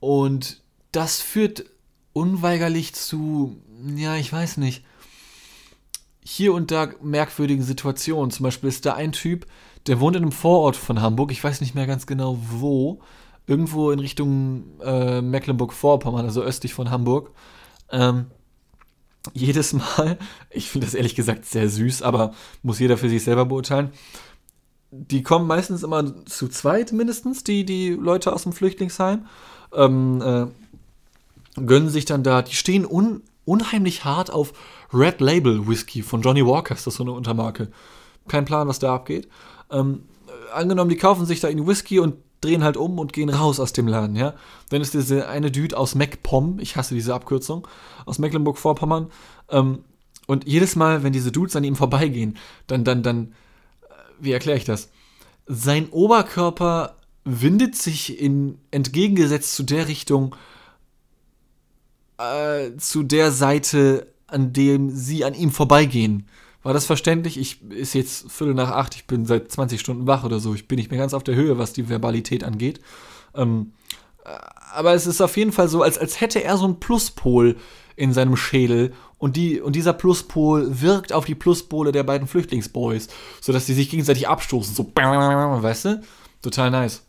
und 0.00 0.60
das 0.92 1.20
führt 1.20 1.64
unweigerlich 2.12 2.94
zu, 2.94 3.56
ja, 3.96 4.16
ich 4.16 4.32
weiß 4.32 4.56
nicht, 4.58 4.84
hier 6.30 6.52
und 6.52 6.70
da 6.70 6.90
merkwürdigen 7.00 7.62
Situationen. 7.62 8.30
Zum 8.30 8.44
Beispiel 8.44 8.68
ist 8.68 8.84
da 8.84 8.92
ein 8.92 9.12
Typ, 9.12 9.46
der 9.86 9.98
wohnt 9.98 10.14
in 10.14 10.22
einem 10.22 10.32
Vorort 10.32 10.76
von 10.76 11.00
Hamburg, 11.00 11.32
ich 11.32 11.42
weiß 11.42 11.62
nicht 11.62 11.74
mehr 11.74 11.86
ganz 11.86 12.06
genau 12.06 12.38
wo, 12.50 13.00
irgendwo 13.46 13.90
in 13.92 13.98
Richtung 13.98 14.78
äh, 14.82 15.22
Mecklenburg-Vorpommern, 15.22 16.26
also 16.26 16.42
östlich 16.42 16.74
von 16.74 16.90
Hamburg. 16.90 17.30
Ähm, 17.90 18.26
jedes 19.32 19.72
Mal, 19.72 20.18
ich 20.50 20.68
finde 20.68 20.86
das 20.86 20.92
ehrlich 20.92 21.14
gesagt 21.14 21.46
sehr 21.46 21.70
süß, 21.70 22.02
aber 22.02 22.34
muss 22.62 22.78
jeder 22.78 22.98
für 22.98 23.08
sich 23.08 23.24
selber 23.24 23.46
beurteilen. 23.46 23.90
Die 24.90 25.22
kommen 25.22 25.46
meistens 25.46 25.82
immer 25.82 26.26
zu 26.26 26.48
zweit 26.48 26.92
mindestens, 26.92 27.42
die, 27.42 27.64
die 27.64 27.90
Leute 27.90 28.34
aus 28.34 28.42
dem 28.42 28.52
Flüchtlingsheim. 28.52 29.24
Ähm, 29.74 30.20
äh, 30.20 30.46
gönnen 31.64 31.88
sich 31.88 32.04
dann 32.04 32.22
da, 32.22 32.42
die 32.42 32.54
stehen 32.54 32.84
un, 32.84 33.22
unheimlich 33.46 34.04
hart 34.04 34.30
auf 34.30 34.52
Red 34.92 35.20
Label 35.20 35.66
Whisky 35.66 36.02
von 36.02 36.22
Johnny 36.22 36.44
Walker, 36.44 36.74
ist 36.74 36.86
das 36.86 36.94
so 36.94 37.02
eine 37.02 37.12
Untermarke. 37.12 37.70
Kein 38.26 38.44
Plan, 38.44 38.68
was 38.68 38.78
da 38.78 38.94
abgeht. 38.94 39.28
Ähm, 39.70 40.04
angenommen, 40.54 40.90
die 40.90 40.96
kaufen 40.96 41.26
sich 41.26 41.40
da 41.40 41.48
einen 41.48 41.66
Whisky 41.66 41.98
und 41.98 42.16
drehen 42.40 42.62
halt 42.62 42.76
um 42.76 42.98
und 42.98 43.12
gehen 43.12 43.30
raus 43.30 43.58
aus 43.58 43.72
dem 43.72 43.88
Laden, 43.88 44.16
ja. 44.16 44.34
Dann 44.70 44.80
ist 44.80 44.94
diese 44.94 45.28
eine 45.28 45.50
Dude 45.50 45.76
aus 45.76 45.94
MacPom, 45.94 46.58
ich 46.60 46.76
hasse 46.76 46.94
diese 46.94 47.14
Abkürzung, 47.14 47.66
aus 48.06 48.18
Mecklenburg-Vorpommern, 48.18 49.10
ähm, 49.50 49.84
und 50.28 50.46
jedes 50.46 50.76
Mal, 50.76 51.02
wenn 51.02 51.12
diese 51.14 51.32
Dudes 51.32 51.56
an 51.56 51.64
ihm 51.64 51.74
vorbeigehen, 51.74 52.36
dann, 52.66 52.84
dann, 52.84 53.02
dann, 53.02 53.28
äh, 53.82 53.94
wie 54.20 54.32
erkläre 54.32 54.58
ich 54.58 54.64
das? 54.64 54.90
Sein 55.46 55.88
Oberkörper 55.88 56.96
windet 57.24 57.74
sich 57.76 58.20
in 58.20 58.58
entgegengesetzt 58.70 59.54
zu 59.54 59.62
der 59.62 59.88
Richtung, 59.88 60.36
äh, 62.18 62.76
zu 62.76 63.02
der 63.02 63.32
Seite, 63.32 64.06
an 64.28 64.52
dem 64.52 64.90
sie 64.90 65.24
an 65.24 65.34
ihm 65.34 65.50
vorbeigehen. 65.50 66.26
War 66.62 66.72
das 66.72 66.86
verständlich? 66.86 67.38
Ich 67.38 67.62
ist 67.70 67.94
jetzt 67.94 68.30
Viertel 68.30 68.54
nach 68.54 68.70
acht, 68.70 68.94
ich 68.94 69.06
bin 69.06 69.26
seit 69.26 69.50
20 69.50 69.80
Stunden 69.80 70.06
wach 70.06 70.24
oder 70.24 70.40
so. 70.40 70.54
Ich 70.54 70.68
bin 70.68 70.76
nicht 70.76 70.90
mehr 70.90 71.00
ganz 71.00 71.14
auf 71.14 71.24
der 71.24 71.34
Höhe, 71.34 71.58
was 71.58 71.72
die 71.72 71.88
Verbalität 71.88 72.44
angeht. 72.44 72.80
Ähm, 73.34 73.72
äh, 74.24 74.30
aber 74.72 74.94
es 74.94 75.06
ist 75.06 75.20
auf 75.20 75.36
jeden 75.36 75.52
Fall 75.52 75.68
so, 75.68 75.82
als, 75.82 75.98
als 75.98 76.20
hätte 76.20 76.42
er 76.44 76.56
so 76.56 76.64
einen 76.64 76.80
Pluspol 76.80 77.56
in 77.96 78.12
seinem 78.12 78.36
Schädel 78.36 78.92
und, 79.18 79.36
die, 79.36 79.60
und 79.60 79.74
dieser 79.74 79.92
Pluspol 79.92 80.80
wirkt 80.80 81.12
auf 81.12 81.24
die 81.24 81.34
Pluspole 81.34 81.90
der 81.90 82.04
beiden 82.04 82.28
Flüchtlingsboys, 82.28 83.08
sodass 83.40 83.66
sie 83.66 83.74
sich 83.74 83.90
gegenseitig 83.90 84.28
abstoßen. 84.28 84.74
So, 84.74 84.92
weißt 84.94 85.84
du? 85.86 86.02
Total 86.42 86.70
nice. 86.70 87.02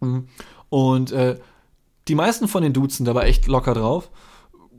Mhm. 0.00 0.28
Und 0.68 1.12
äh, 1.12 1.38
die 2.08 2.14
meisten 2.14 2.48
von 2.48 2.62
den 2.62 2.72
Dudes 2.72 2.96
sind 2.98 3.06
dabei 3.06 3.28
echt 3.28 3.46
locker 3.46 3.74
drauf. 3.74 4.10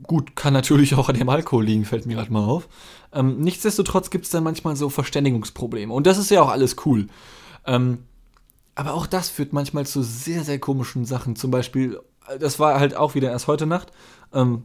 Gut, 0.02 0.34
kann 0.36 0.52
natürlich 0.52 0.94
auch 0.94 1.08
an 1.08 1.16
dem 1.16 1.28
Alkohol 1.28 1.64
liegen, 1.64 1.84
fällt 1.84 2.06
mir 2.06 2.16
halt 2.16 2.30
mal 2.30 2.44
auf. 2.44 2.68
Ähm, 3.12 3.40
nichtsdestotrotz 3.40 4.10
gibt 4.10 4.24
es 4.24 4.30
dann 4.30 4.44
manchmal 4.44 4.76
so 4.76 4.88
Verständigungsprobleme. 4.88 5.92
Und 5.92 6.06
das 6.06 6.18
ist 6.18 6.30
ja 6.30 6.42
auch 6.42 6.48
alles 6.48 6.76
cool. 6.86 7.08
Ähm, 7.66 7.98
aber 8.74 8.94
auch 8.94 9.06
das 9.06 9.28
führt 9.28 9.52
manchmal 9.52 9.86
zu 9.86 10.02
sehr, 10.02 10.44
sehr 10.44 10.58
komischen 10.58 11.04
Sachen. 11.04 11.36
Zum 11.36 11.50
Beispiel, 11.50 12.00
äh, 12.28 12.38
das 12.38 12.58
war 12.58 12.80
halt 12.80 12.96
auch 12.96 13.14
wieder 13.14 13.30
erst 13.30 13.46
heute 13.46 13.66
Nacht. 13.66 13.92
Ähm, 14.32 14.64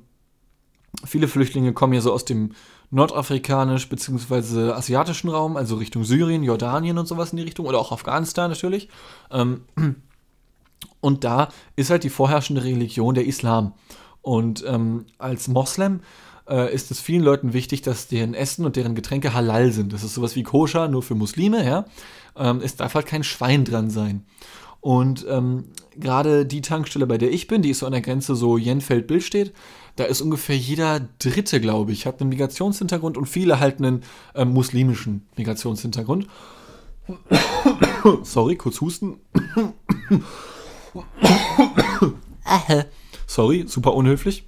viele 1.06 1.28
Flüchtlinge 1.28 1.74
kommen 1.74 1.94
ja 1.94 2.02
so 2.02 2.14
aus 2.14 2.26
dem 2.26 2.52
nordafrikanisch- 2.92 3.90
bzw. 3.90 4.72
asiatischen 4.72 5.30
Raum, 5.30 5.58
also 5.58 5.76
Richtung 5.76 6.04
Syrien, 6.04 6.44
Jordanien 6.44 6.98
und 6.98 7.08
sowas 7.08 7.32
in 7.32 7.38
die 7.38 7.44
Richtung, 7.44 7.66
oder 7.66 7.80
auch 7.80 7.92
Afghanistan 7.92 8.50
natürlich. 8.50 8.90
Ähm, 9.32 9.62
und 11.02 11.24
da 11.24 11.50
ist 11.76 11.90
halt 11.90 12.04
die 12.04 12.10
vorherrschende 12.10 12.64
Religion 12.64 13.16
der 13.16 13.26
Islam. 13.26 13.74
Und 14.26 14.66
ähm, 14.68 15.06
als 15.20 15.48
Moslem 15.48 16.00
äh, 16.50 16.74
ist 16.74 16.90
es 16.90 17.00
vielen 17.00 17.22
Leuten 17.22 17.54
wichtig, 17.54 17.84
dass 17.84 18.08
deren 18.08 18.34
Essen 18.34 18.66
und 18.66 18.76
deren 18.76 18.96
Getränke 18.96 19.36
halal 19.36 19.72
sind. 19.72 19.94
Das 19.94 20.04
ist 20.04 20.16
sowas 20.16 20.36
wie 20.36 20.42
koscher, 20.42 20.88
nur 20.88 21.04
für 21.04 21.14
Muslime, 21.14 21.64
ja. 21.64 21.86
Ähm, 22.36 22.60
es 22.64 22.76
darf 22.76 22.96
halt 22.96 23.06
kein 23.06 23.24
Schwein 23.24 23.66
dran 23.66 23.92
sein. 23.92 24.26
Und 24.82 25.28
ähm, 25.30 25.66
gerade 25.96 26.48
die 26.48 26.62
Tankstelle, 26.62 27.06
bei 27.06 27.20
der 27.20 27.32
ich 27.32 27.46
bin, 27.46 27.62
die 27.62 27.70
ist 27.70 27.78
so 27.80 27.86
an 27.86 27.92
der 27.92 28.02
Grenze, 28.02 28.36
so 28.36 28.58
Jenfeld-Bild 28.58 29.22
steht, 29.22 29.54
da 29.96 30.06
ist 30.06 30.22
ungefähr 30.22 30.58
jeder 30.58 31.02
Dritte, 31.20 31.62
glaube 31.62 31.92
ich, 31.92 32.08
hat 32.08 32.20
einen 32.20 32.32
Migrationshintergrund 32.32 33.18
und 33.18 33.28
viele 33.28 33.60
halt 33.60 33.78
einen 33.78 34.02
äh, 34.34 34.44
muslimischen 34.44 35.28
Migrationshintergrund. 35.38 36.26
Sorry, 38.24 38.56
kurz 38.56 38.82
husten. 38.82 39.18
Sorry, 43.36 43.66
super 43.68 43.94
unhöflich. 43.96 44.46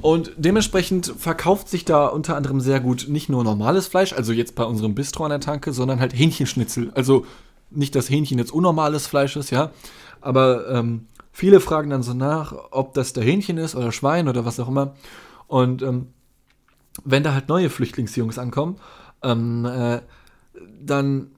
Und 0.00 0.32
dementsprechend 0.38 1.12
verkauft 1.18 1.68
sich 1.68 1.84
da 1.84 2.06
unter 2.06 2.34
anderem 2.34 2.62
sehr 2.62 2.80
gut 2.80 3.08
nicht 3.10 3.28
nur 3.28 3.44
normales 3.44 3.88
Fleisch, 3.88 4.14
also 4.14 4.32
jetzt 4.32 4.54
bei 4.54 4.64
unserem 4.64 4.94
Bistro 4.94 5.24
an 5.24 5.30
der 5.30 5.40
Tanke, 5.40 5.74
sondern 5.74 6.00
halt 6.00 6.14
Hähnchenschnitzel. 6.14 6.92
Also 6.94 7.26
nicht, 7.70 7.94
dass 7.94 8.08
Hähnchen 8.08 8.38
jetzt 8.38 8.54
unnormales 8.54 9.06
Fleisch 9.06 9.36
ist, 9.36 9.50
ja, 9.50 9.70
aber 10.22 10.66
ähm, 10.70 11.04
viele 11.30 11.60
fragen 11.60 11.90
dann 11.90 12.02
so 12.02 12.14
nach, 12.14 12.54
ob 12.70 12.94
das 12.94 13.12
der 13.12 13.22
Hähnchen 13.24 13.58
ist 13.58 13.74
oder 13.74 13.92
Schwein 13.92 14.26
oder 14.26 14.46
was 14.46 14.58
auch 14.58 14.68
immer. 14.68 14.94
Und 15.48 15.82
ähm, 15.82 16.06
wenn 17.04 17.22
da 17.22 17.34
halt 17.34 17.50
neue 17.50 17.68
Flüchtlingsjungs 17.68 18.38
ankommen, 18.38 18.76
ähm, 19.22 19.66
äh, 19.66 20.00
dann 20.82 21.32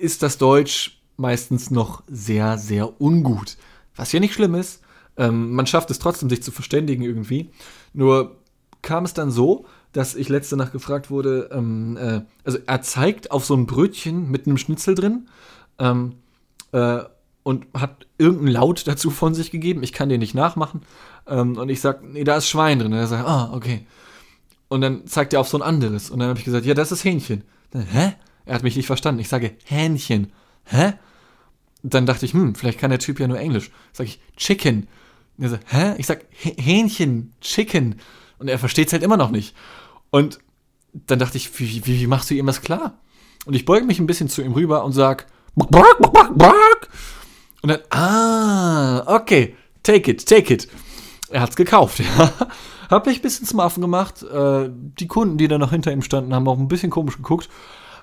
ist 0.00 0.22
das 0.22 0.38
Deutsch 0.38 1.02
meistens 1.18 1.70
noch 1.70 2.04
sehr, 2.08 2.56
sehr 2.56 3.02
ungut. 3.02 3.58
Was 3.96 4.12
ja 4.12 4.20
nicht 4.20 4.34
schlimm 4.34 4.54
ist. 4.54 4.82
Ähm, 5.16 5.52
man 5.52 5.66
schafft 5.66 5.90
es 5.90 5.98
trotzdem, 5.98 6.28
sich 6.28 6.42
zu 6.42 6.52
verständigen 6.52 7.02
irgendwie. 7.02 7.50
Nur 7.92 8.36
kam 8.82 9.04
es 9.04 9.14
dann 9.14 9.30
so, 9.30 9.66
dass 9.92 10.14
ich 10.14 10.28
letzte 10.28 10.56
Nacht 10.56 10.72
gefragt 10.72 11.10
wurde, 11.10 11.48
ähm, 11.52 11.96
äh, 11.96 12.20
also 12.44 12.58
er 12.66 12.82
zeigt 12.82 13.30
auf 13.30 13.44
so 13.44 13.54
ein 13.54 13.66
Brötchen 13.66 14.30
mit 14.30 14.46
einem 14.46 14.58
Schnitzel 14.58 14.94
drin 14.94 15.28
ähm, 15.78 16.16
äh, 16.72 17.00
und 17.42 17.66
hat 17.74 18.06
irgendeinen 18.18 18.52
Laut 18.52 18.86
dazu 18.86 19.10
von 19.10 19.34
sich 19.34 19.50
gegeben. 19.50 19.82
Ich 19.82 19.92
kann 19.92 20.08
den 20.08 20.20
nicht 20.20 20.34
nachmachen. 20.34 20.82
Ähm, 21.26 21.56
und 21.56 21.68
ich 21.68 21.80
sag, 21.80 22.02
nee, 22.04 22.24
da 22.24 22.36
ist 22.36 22.48
Schwein 22.48 22.78
drin. 22.78 22.92
Und 22.92 22.98
er 22.98 23.06
sagt, 23.06 23.26
ah, 23.26 23.52
okay. 23.54 23.86
Und 24.68 24.80
dann 24.80 25.06
zeigt 25.06 25.32
er 25.32 25.40
auf 25.40 25.48
so 25.48 25.58
ein 25.58 25.62
anderes. 25.62 26.10
Und 26.10 26.18
dann 26.18 26.28
habe 26.28 26.38
ich 26.38 26.44
gesagt, 26.44 26.66
ja, 26.66 26.74
das 26.74 26.92
ist 26.92 27.04
Hähnchen. 27.04 27.44
Dann, 27.70 27.82
Hä? 27.82 28.14
Er 28.44 28.54
hat 28.54 28.62
mich 28.62 28.76
nicht 28.76 28.86
verstanden. 28.86 29.20
Ich 29.20 29.28
sage 29.28 29.56
Hähnchen. 29.64 30.32
Hä? 30.64 30.94
Dann 31.88 32.06
dachte 32.06 32.26
ich, 32.26 32.32
hm, 32.32 32.54
vielleicht 32.54 32.78
kann 32.78 32.90
der 32.90 32.98
Typ 32.98 33.20
ja 33.20 33.28
nur 33.28 33.38
Englisch. 33.38 33.70
Sag 33.92 34.06
ich 34.06 34.20
Chicken. 34.36 34.88
Und 35.38 35.44
er 35.44 35.50
sagt, 35.50 35.72
hä? 35.72 35.94
Ich 35.98 36.06
sag 36.06 36.24
Hähnchen, 36.30 37.32
Chicken. 37.40 38.00
Und 38.38 38.48
er 38.48 38.58
versteht 38.58 38.88
es 38.88 38.92
halt 38.92 39.02
immer 39.02 39.16
noch 39.16 39.30
nicht. 39.30 39.54
Und 40.10 40.40
dann 40.92 41.18
dachte 41.18 41.36
ich, 41.36 41.58
wie, 41.60 41.86
wie, 41.86 42.00
wie 42.00 42.06
machst 42.06 42.30
du 42.30 42.34
ihm 42.34 42.46
das 42.46 42.62
klar? 42.62 42.98
Und 43.44 43.54
ich 43.54 43.64
beuge 43.64 43.86
mich 43.86 44.00
ein 44.00 44.06
bisschen 44.06 44.28
zu 44.28 44.42
ihm 44.42 44.52
rüber 44.52 44.84
und 44.84 44.92
sag, 44.92 45.26
und 45.54 45.72
dann, 47.62 47.80
ah, 47.90 49.14
okay, 49.14 49.54
take 49.82 50.10
it, 50.10 50.26
take 50.26 50.52
it. 50.52 50.68
Er 51.30 51.40
hat's 51.40 51.56
gekauft, 51.56 51.98
ja. 52.18 52.32
Hab 52.90 53.06
mich 53.06 53.18
ein 53.18 53.22
bisschen 53.22 53.46
zum 53.46 53.60
Affen 53.60 53.80
gemacht. 53.80 54.22
Äh, 54.22 54.70
die 54.70 55.08
Kunden, 55.08 55.38
die 55.38 55.48
da 55.48 55.58
noch 55.58 55.70
hinter 55.70 55.92
ihm 55.92 56.02
standen, 56.02 56.34
haben 56.34 56.46
auch 56.46 56.58
ein 56.58 56.68
bisschen 56.68 56.90
komisch 56.90 57.16
geguckt. 57.16 57.48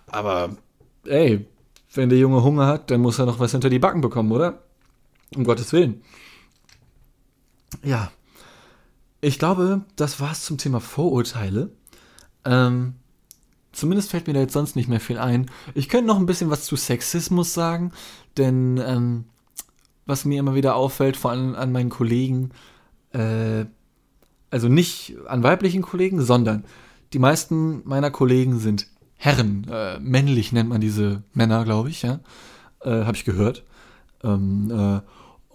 Aber, 0.07 0.57
ey, 1.05 1.45
wenn 1.93 2.09
der 2.09 2.19
Junge 2.19 2.43
Hunger 2.43 2.67
hat, 2.67 2.91
dann 2.91 3.01
muss 3.01 3.19
er 3.19 3.25
noch 3.25 3.39
was 3.39 3.51
hinter 3.51 3.69
die 3.69 3.79
Backen 3.79 4.01
bekommen, 4.01 4.31
oder? 4.31 4.63
Um 5.35 5.43
Gottes 5.43 5.73
Willen. 5.73 6.01
Ja. 7.83 8.11
Ich 9.21 9.39
glaube, 9.39 9.81
das 9.95 10.19
war's 10.19 10.43
zum 10.43 10.57
Thema 10.57 10.79
Vorurteile. 10.79 11.71
Ähm, 12.45 12.95
zumindest 13.71 14.11
fällt 14.11 14.27
mir 14.27 14.33
da 14.33 14.41
jetzt 14.41 14.53
sonst 14.53 14.75
nicht 14.75 14.89
mehr 14.89 14.99
viel 14.99 15.17
ein. 15.17 15.49
Ich 15.73 15.89
könnte 15.89 16.07
noch 16.07 16.17
ein 16.17 16.25
bisschen 16.25 16.49
was 16.49 16.65
zu 16.65 16.75
Sexismus 16.75 17.53
sagen, 17.53 17.91
denn 18.37 18.77
ähm, 18.77 19.25
was 20.05 20.25
mir 20.25 20.39
immer 20.39 20.55
wieder 20.55 20.75
auffällt, 20.75 21.15
vor 21.15 21.31
allem 21.31 21.55
an 21.55 21.71
meinen 21.71 21.89
Kollegen, 21.89 22.51
äh, 23.11 23.65
also 24.51 24.67
nicht 24.67 25.15
an 25.27 25.43
weiblichen 25.43 25.81
Kollegen, 25.81 26.21
sondern 26.21 26.65
die 27.13 27.19
meisten 27.19 27.81
meiner 27.85 28.11
Kollegen 28.11 28.59
sind 28.59 28.87
Herren, 29.23 29.65
äh, 29.71 29.99
männlich 29.99 30.51
nennt 30.51 30.67
man 30.67 30.81
diese 30.81 31.23
Männer, 31.33 31.63
glaube 31.63 31.89
ich, 31.89 32.01
ja, 32.01 32.19
äh, 32.81 33.05
habe 33.05 33.15
ich 33.15 33.23
gehört. 33.23 33.63
Ähm, 34.21 34.69
äh, 34.69 34.99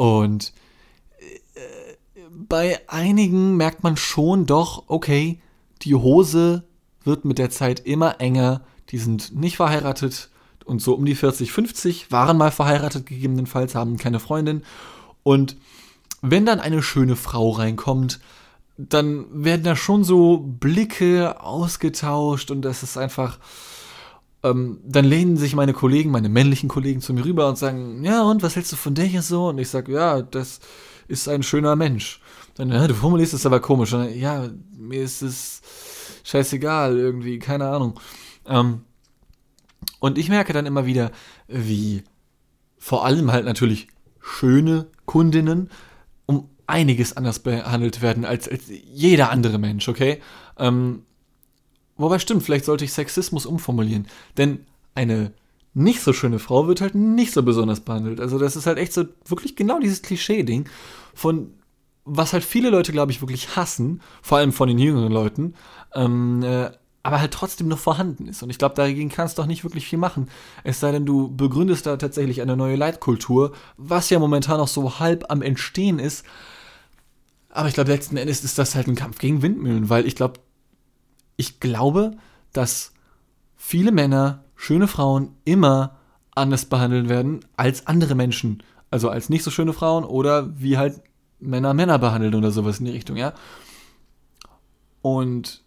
und 0.02 0.54
äh, 1.18 1.60
bei 2.30 2.80
einigen 2.88 3.58
merkt 3.58 3.82
man 3.82 3.98
schon 3.98 4.46
doch, 4.46 4.84
okay, 4.86 5.38
die 5.82 5.94
Hose 5.94 6.64
wird 7.04 7.26
mit 7.26 7.36
der 7.36 7.50
Zeit 7.50 7.80
immer 7.80 8.22
enger, 8.22 8.62
die 8.88 8.96
sind 8.96 9.36
nicht 9.36 9.56
verheiratet 9.56 10.30
und 10.64 10.80
so 10.80 10.94
um 10.94 11.04
die 11.04 11.14
40, 11.14 11.52
50, 11.52 12.10
waren 12.10 12.38
mal 12.38 12.50
verheiratet 12.50 13.04
gegebenenfalls, 13.04 13.74
haben 13.74 13.98
keine 13.98 14.18
Freundin. 14.18 14.62
Und 15.24 15.58
wenn 16.22 16.46
dann 16.46 16.60
eine 16.60 16.82
schöne 16.82 17.16
Frau 17.16 17.50
reinkommt, 17.50 18.18
dann 18.78 19.26
werden 19.44 19.64
da 19.64 19.74
schon 19.74 20.04
so 20.04 20.38
Blicke 20.38 21.40
ausgetauscht 21.42 22.50
und 22.50 22.62
das 22.62 22.82
ist 22.82 22.96
einfach. 22.96 23.38
Ähm, 24.44 24.78
dann 24.84 25.04
lehnen 25.04 25.36
sich 25.36 25.56
meine 25.56 25.72
Kollegen, 25.72 26.12
meine 26.12 26.28
männlichen 26.28 26.68
Kollegen 26.68 27.00
zu 27.00 27.12
mir 27.12 27.24
rüber 27.24 27.48
und 27.48 27.58
sagen, 27.58 28.04
ja, 28.04 28.22
und 28.22 28.40
was 28.40 28.54
hältst 28.54 28.70
du 28.70 28.76
von 28.76 28.94
der 28.94 29.04
hier 29.04 29.22
so? 29.22 29.48
Und 29.48 29.58
ich 29.58 29.68
sage, 29.68 29.92
ja, 29.92 30.22
das 30.22 30.60
ist 31.08 31.28
ein 31.28 31.42
schöner 31.42 31.74
Mensch. 31.74 32.20
Dann, 32.54 32.70
ja, 32.70 32.86
du 32.86 32.94
formulierst 32.94 33.34
es 33.34 33.46
aber 33.46 33.58
komisch. 33.58 33.92
Und, 33.94 34.14
ja, 34.14 34.48
mir 34.76 35.02
ist 35.02 35.22
es 35.22 35.60
scheißegal, 36.22 36.96
irgendwie, 36.96 37.40
keine 37.40 37.68
Ahnung. 37.68 37.98
Ähm, 38.46 38.82
und 39.98 40.18
ich 40.18 40.28
merke 40.28 40.52
dann 40.52 40.66
immer 40.66 40.86
wieder, 40.86 41.10
wie 41.48 42.04
vor 42.78 43.04
allem 43.04 43.32
halt 43.32 43.44
natürlich 43.44 43.88
schöne 44.20 44.86
Kundinnen 45.04 45.68
einiges 46.68 47.16
anders 47.16 47.40
behandelt 47.40 48.02
werden 48.02 48.24
als, 48.24 48.48
als 48.48 48.64
jeder 48.68 49.30
andere 49.30 49.58
Mensch, 49.58 49.88
okay? 49.88 50.20
Ähm, 50.58 51.02
wobei 51.96 52.18
stimmt, 52.18 52.44
vielleicht 52.44 52.64
sollte 52.64 52.84
ich 52.84 52.92
Sexismus 52.92 53.46
umformulieren. 53.46 54.06
Denn 54.36 54.66
eine 54.94 55.32
nicht 55.74 56.00
so 56.00 56.12
schöne 56.12 56.38
Frau 56.38 56.66
wird 56.68 56.80
halt 56.80 56.94
nicht 56.94 57.32
so 57.32 57.42
besonders 57.42 57.80
behandelt. 57.80 58.20
Also 58.20 58.38
das 58.38 58.54
ist 58.56 58.66
halt 58.66 58.78
echt 58.78 58.92
so 58.92 59.04
wirklich 59.26 59.56
genau 59.56 59.80
dieses 59.80 60.02
Klischee-Ding 60.02 60.68
von 61.14 61.54
was 62.08 62.32
halt 62.32 62.44
viele 62.44 62.70
Leute, 62.70 62.92
glaube 62.92 63.12
ich, 63.12 63.20
wirklich 63.20 63.56
hassen, 63.56 64.00
vor 64.22 64.38
allem 64.38 64.52
von 64.52 64.68
den 64.68 64.78
jüngeren 64.78 65.12
Leuten, 65.12 65.54
ähm, 65.94 66.42
äh, 66.42 66.70
aber 67.02 67.20
halt 67.20 67.32
trotzdem 67.32 67.68
noch 67.68 67.78
vorhanden 67.78 68.26
ist. 68.26 68.42
Und 68.42 68.50
ich 68.50 68.58
glaube, 68.58 68.74
dagegen 68.74 69.08
kannst 69.08 69.38
du 69.38 69.42
auch 69.42 69.46
nicht 69.46 69.64
wirklich 69.64 69.86
viel 69.86 69.98
machen. 69.98 70.28
Es 70.64 70.80
sei 70.80 70.90
denn, 70.92 71.06
du 71.06 71.34
begründest 71.34 71.86
da 71.86 71.96
tatsächlich 71.96 72.42
eine 72.42 72.56
neue 72.56 72.76
Leitkultur, 72.76 73.52
was 73.76 74.10
ja 74.10 74.18
momentan 74.18 74.58
noch 74.58 74.68
so 74.68 74.98
halb 74.98 75.26
am 75.28 75.42
Entstehen 75.42 75.98
ist. 75.98 76.24
Aber 77.58 77.66
ich 77.66 77.74
glaube, 77.74 77.90
letzten 77.90 78.16
Endes 78.16 78.44
ist 78.44 78.56
das 78.56 78.76
halt 78.76 78.86
ein 78.86 78.94
Kampf 78.94 79.18
gegen 79.18 79.42
Windmühlen, 79.42 79.90
weil 79.90 80.06
ich 80.06 80.14
glaube, 80.14 80.38
ich 81.36 81.58
glaube, 81.58 82.12
dass 82.52 82.92
viele 83.56 83.90
Männer, 83.90 84.44
schöne 84.54 84.86
Frauen 84.86 85.32
immer 85.44 85.96
anders 86.36 86.66
behandeln 86.66 87.08
werden 87.08 87.40
als 87.56 87.88
andere 87.88 88.14
Menschen. 88.14 88.62
Also 88.92 89.08
als 89.08 89.28
nicht 89.28 89.42
so 89.42 89.50
schöne 89.50 89.72
Frauen 89.72 90.04
oder 90.04 90.56
wie 90.56 90.78
halt 90.78 91.02
Männer 91.40 91.74
Männer 91.74 91.98
behandeln 91.98 92.36
oder 92.36 92.52
sowas 92.52 92.78
in 92.78 92.84
die 92.84 92.92
Richtung, 92.92 93.16
ja. 93.16 93.32
Und 95.02 95.64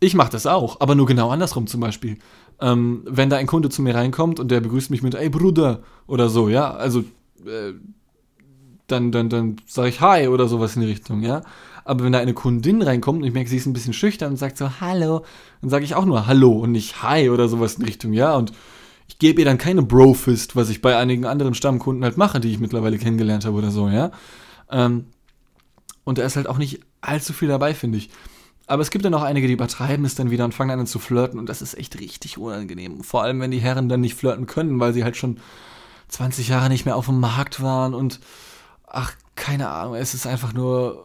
ich 0.00 0.14
mache 0.14 0.32
das 0.32 0.46
auch, 0.46 0.80
aber 0.80 0.94
nur 0.94 1.04
genau 1.04 1.28
andersrum 1.28 1.66
zum 1.66 1.82
Beispiel. 1.82 2.16
Ähm, 2.62 3.02
wenn 3.04 3.28
da 3.28 3.36
ein 3.36 3.46
Kunde 3.46 3.68
zu 3.68 3.82
mir 3.82 3.94
reinkommt 3.94 4.40
und 4.40 4.50
der 4.50 4.62
begrüßt 4.62 4.90
mich 4.90 5.02
mit, 5.02 5.14
ey 5.14 5.28
Bruder 5.28 5.82
oder 6.06 6.30
so, 6.30 6.48
ja, 6.48 6.70
also 6.72 7.00
äh, 7.44 7.74
dann, 8.86 9.12
dann, 9.12 9.28
dann 9.28 9.56
sage 9.66 9.88
ich 9.88 10.00
Hi 10.00 10.28
oder 10.28 10.48
sowas 10.48 10.76
in 10.76 10.82
die 10.82 10.88
Richtung, 10.88 11.22
ja. 11.22 11.42
Aber 11.84 12.04
wenn 12.04 12.12
da 12.12 12.18
eine 12.18 12.34
Kundin 12.34 12.82
reinkommt 12.82 13.20
und 13.20 13.28
ich 13.28 13.32
merke, 13.32 13.48
sie 13.48 13.56
ist 13.56 13.66
ein 13.66 13.72
bisschen 13.72 13.92
schüchtern 13.92 14.32
und 14.32 14.36
sagt 14.36 14.58
so 14.58 14.80
Hallo, 14.80 15.24
dann 15.60 15.70
sage 15.70 15.84
ich 15.84 15.94
auch 15.94 16.04
nur 16.04 16.26
Hallo 16.26 16.52
und 16.52 16.72
nicht 16.72 17.02
Hi 17.02 17.30
oder 17.30 17.48
sowas 17.48 17.74
in 17.74 17.80
die 17.80 17.86
Richtung, 17.86 18.12
ja. 18.12 18.34
Und 18.34 18.52
ich 19.08 19.18
gebe 19.18 19.40
ihr 19.40 19.44
dann 19.44 19.58
keine 19.58 19.82
Brofist, 19.82 20.56
was 20.56 20.68
ich 20.68 20.82
bei 20.82 20.96
einigen 20.96 21.26
anderen 21.26 21.54
Stammkunden 21.54 22.04
halt 22.04 22.16
mache, 22.16 22.40
die 22.40 22.50
ich 22.50 22.58
mittlerweile 22.58 22.98
kennengelernt 22.98 23.44
habe 23.44 23.56
oder 23.56 23.70
so, 23.70 23.88
ja. 23.88 24.10
Ähm, 24.70 25.06
und 26.04 26.18
da 26.18 26.22
ist 26.22 26.36
halt 26.36 26.48
auch 26.48 26.58
nicht 26.58 26.80
allzu 27.00 27.32
viel 27.32 27.48
dabei, 27.48 27.74
finde 27.74 27.98
ich. 27.98 28.10
Aber 28.68 28.82
es 28.82 28.90
gibt 28.90 29.04
dann 29.04 29.14
auch 29.14 29.22
einige, 29.22 29.46
die 29.46 29.52
übertreiben 29.52 30.04
es 30.04 30.16
dann 30.16 30.30
wieder 30.30 30.44
und 30.44 30.54
fangen 30.54 30.78
an 30.78 30.86
zu 30.86 30.98
flirten 30.98 31.38
und 31.38 31.48
das 31.48 31.62
ist 31.62 31.74
echt 31.74 32.00
richtig 32.00 32.36
unangenehm. 32.36 33.04
Vor 33.04 33.22
allem, 33.22 33.40
wenn 33.40 33.52
die 33.52 33.60
Herren 33.60 33.88
dann 33.88 34.00
nicht 34.00 34.16
flirten 34.16 34.46
können, 34.46 34.80
weil 34.80 34.92
sie 34.92 35.04
halt 35.04 35.16
schon 35.16 35.38
20 36.08 36.48
Jahre 36.48 36.68
nicht 36.68 36.84
mehr 36.84 36.96
auf 36.96 37.06
dem 37.06 37.20
Markt 37.20 37.62
waren 37.62 37.94
und 37.94 38.20
ach, 38.86 39.14
keine 39.34 39.68
Ahnung, 39.68 39.94
es 39.94 40.14
ist 40.14 40.26
einfach 40.26 40.52
nur. 40.52 41.04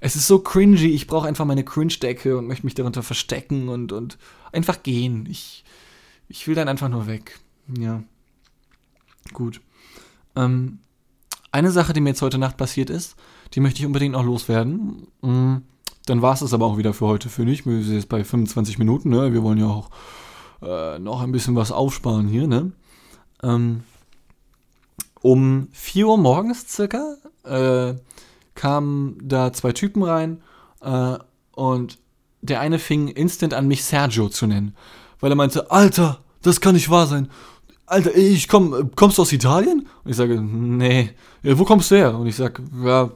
Es 0.00 0.14
ist 0.14 0.28
so 0.28 0.38
cringy, 0.38 0.86
ich 0.86 1.08
brauche 1.08 1.26
einfach 1.26 1.44
meine 1.44 1.64
Cringe-Decke 1.64 2.38
und 2.38 2.46
möchte 2.46 2.64
mich 2.64 2.74
darunter 2.74 3.02
verstecken 3.02 3.68
und, 3.68 3.90
und 3.90 4.16
einfach 4.52 4.82
gehen. 4.84 5.26
Ich, 5.28 5.64
ich 6.28 6.46
will 6.46 6.54
dann 6.54 6.68
einfach 6.68 6.88
nur 6.88 7.08
weg. 7.08 7.40
Ja. 7.76 8.04
Gut. 9.32 9.60
Ähm, 10.36 10.78
eine 11.50 11.72
Sache, 11.72 11.92
die 11.92 12.00
mir 12.00 12.10
jetzt 12.10 12.22
heute 12.22 12.38
Nacht 12.38 12.56
passiert 12.56 12.90
ist, 12.90 13.16
die 13.54 13.60
möchte 13.60 13.80
ich 13.80 13.86
unbedingt 13.86 14.12
noch 14.12 14.24
loswerden. 14.24 15.08
Mhm. 15.22 15.62
Dann 16.06 16.22
war 16.22 16.34
es 16.34 16.40
das 16.40 16.54
aber 16.54 16.66
auch 16.66 16.78
wieder 16.78 16.94
für 16.94 17.06
heute, 17.06 17.28
für 17.28 17.44
mich. 17.44 17.66
Wir 17.66 17.82
sind 17.82 17.94
jetzt 17.94 18.08
bei 18.08 18.22
25 18.22 18.78
Minuten, 18.78 19.10
ne? 19.10 19.32
Wir 19.32 19.42
wollen 19.42 19.58
ja 19.58 19.66
auch 19.66 19.90
äh, 20.62 20.98
noch 20.98 21.22
ein 21.22 21.32
bisschen 21.32 21.56
was 21.56 21.72
aufsparen 21.72 22.28
hier, 22.28 22.46
ne? 22.46 22.72
Ähm, 23.42 23.82
um 25.20 25.68
4 25.72 26.08
Uhr 26.08 26.18
morgens 26.18 26.66
circa 26.68 27.16
äh, 27.44 27.94
kamen 28.54 29.18
da 29.22 29.52
zwei 29.52 29.72
Typen 29.72 30.02
rein 30.02 30.42
äh, 30.80 31.16
und 31.52 31.98
der 32.40 32.60
eine 32.60 32.78
fing 32.78 33.08
instant 33.08 33.54
an, 33.54 33.68
mich 33.68 33.84
Sergio 33.84 34.28
zu 34.28 34.46
nennen, 34.46 34.76
weil 35.20 35.32
er 35.32 35.36
meinte, 35.36 35.70
Alter, 35.70 36.20
das 36.42 36.60
kann 36.60 36.74
nicht 36.74 36.90
wahr 36.90 37.06
sein. 37.06 37.28
Alter, 37.86 38.14
ich 38.14 38.48
komm, 38.48 38.90
kommst 38.94 39.18
du 39.18 39.22
aus 39.22 39.32
Italien? 39.32 39.88
Und 40.04 40.10
ich 40.10 40.16
sage, 40.16 40.40
nee. 40.40 41.10
Ja, 41.42 41.58
wo 41.58 41.64
kommst 41.64 41.90
du 41.90 41.96
her? 41.96 42.16
Und 42.16 42.26
ich 42.26 42.36
sage, 42.36 42.62
ja, 42.84 43.10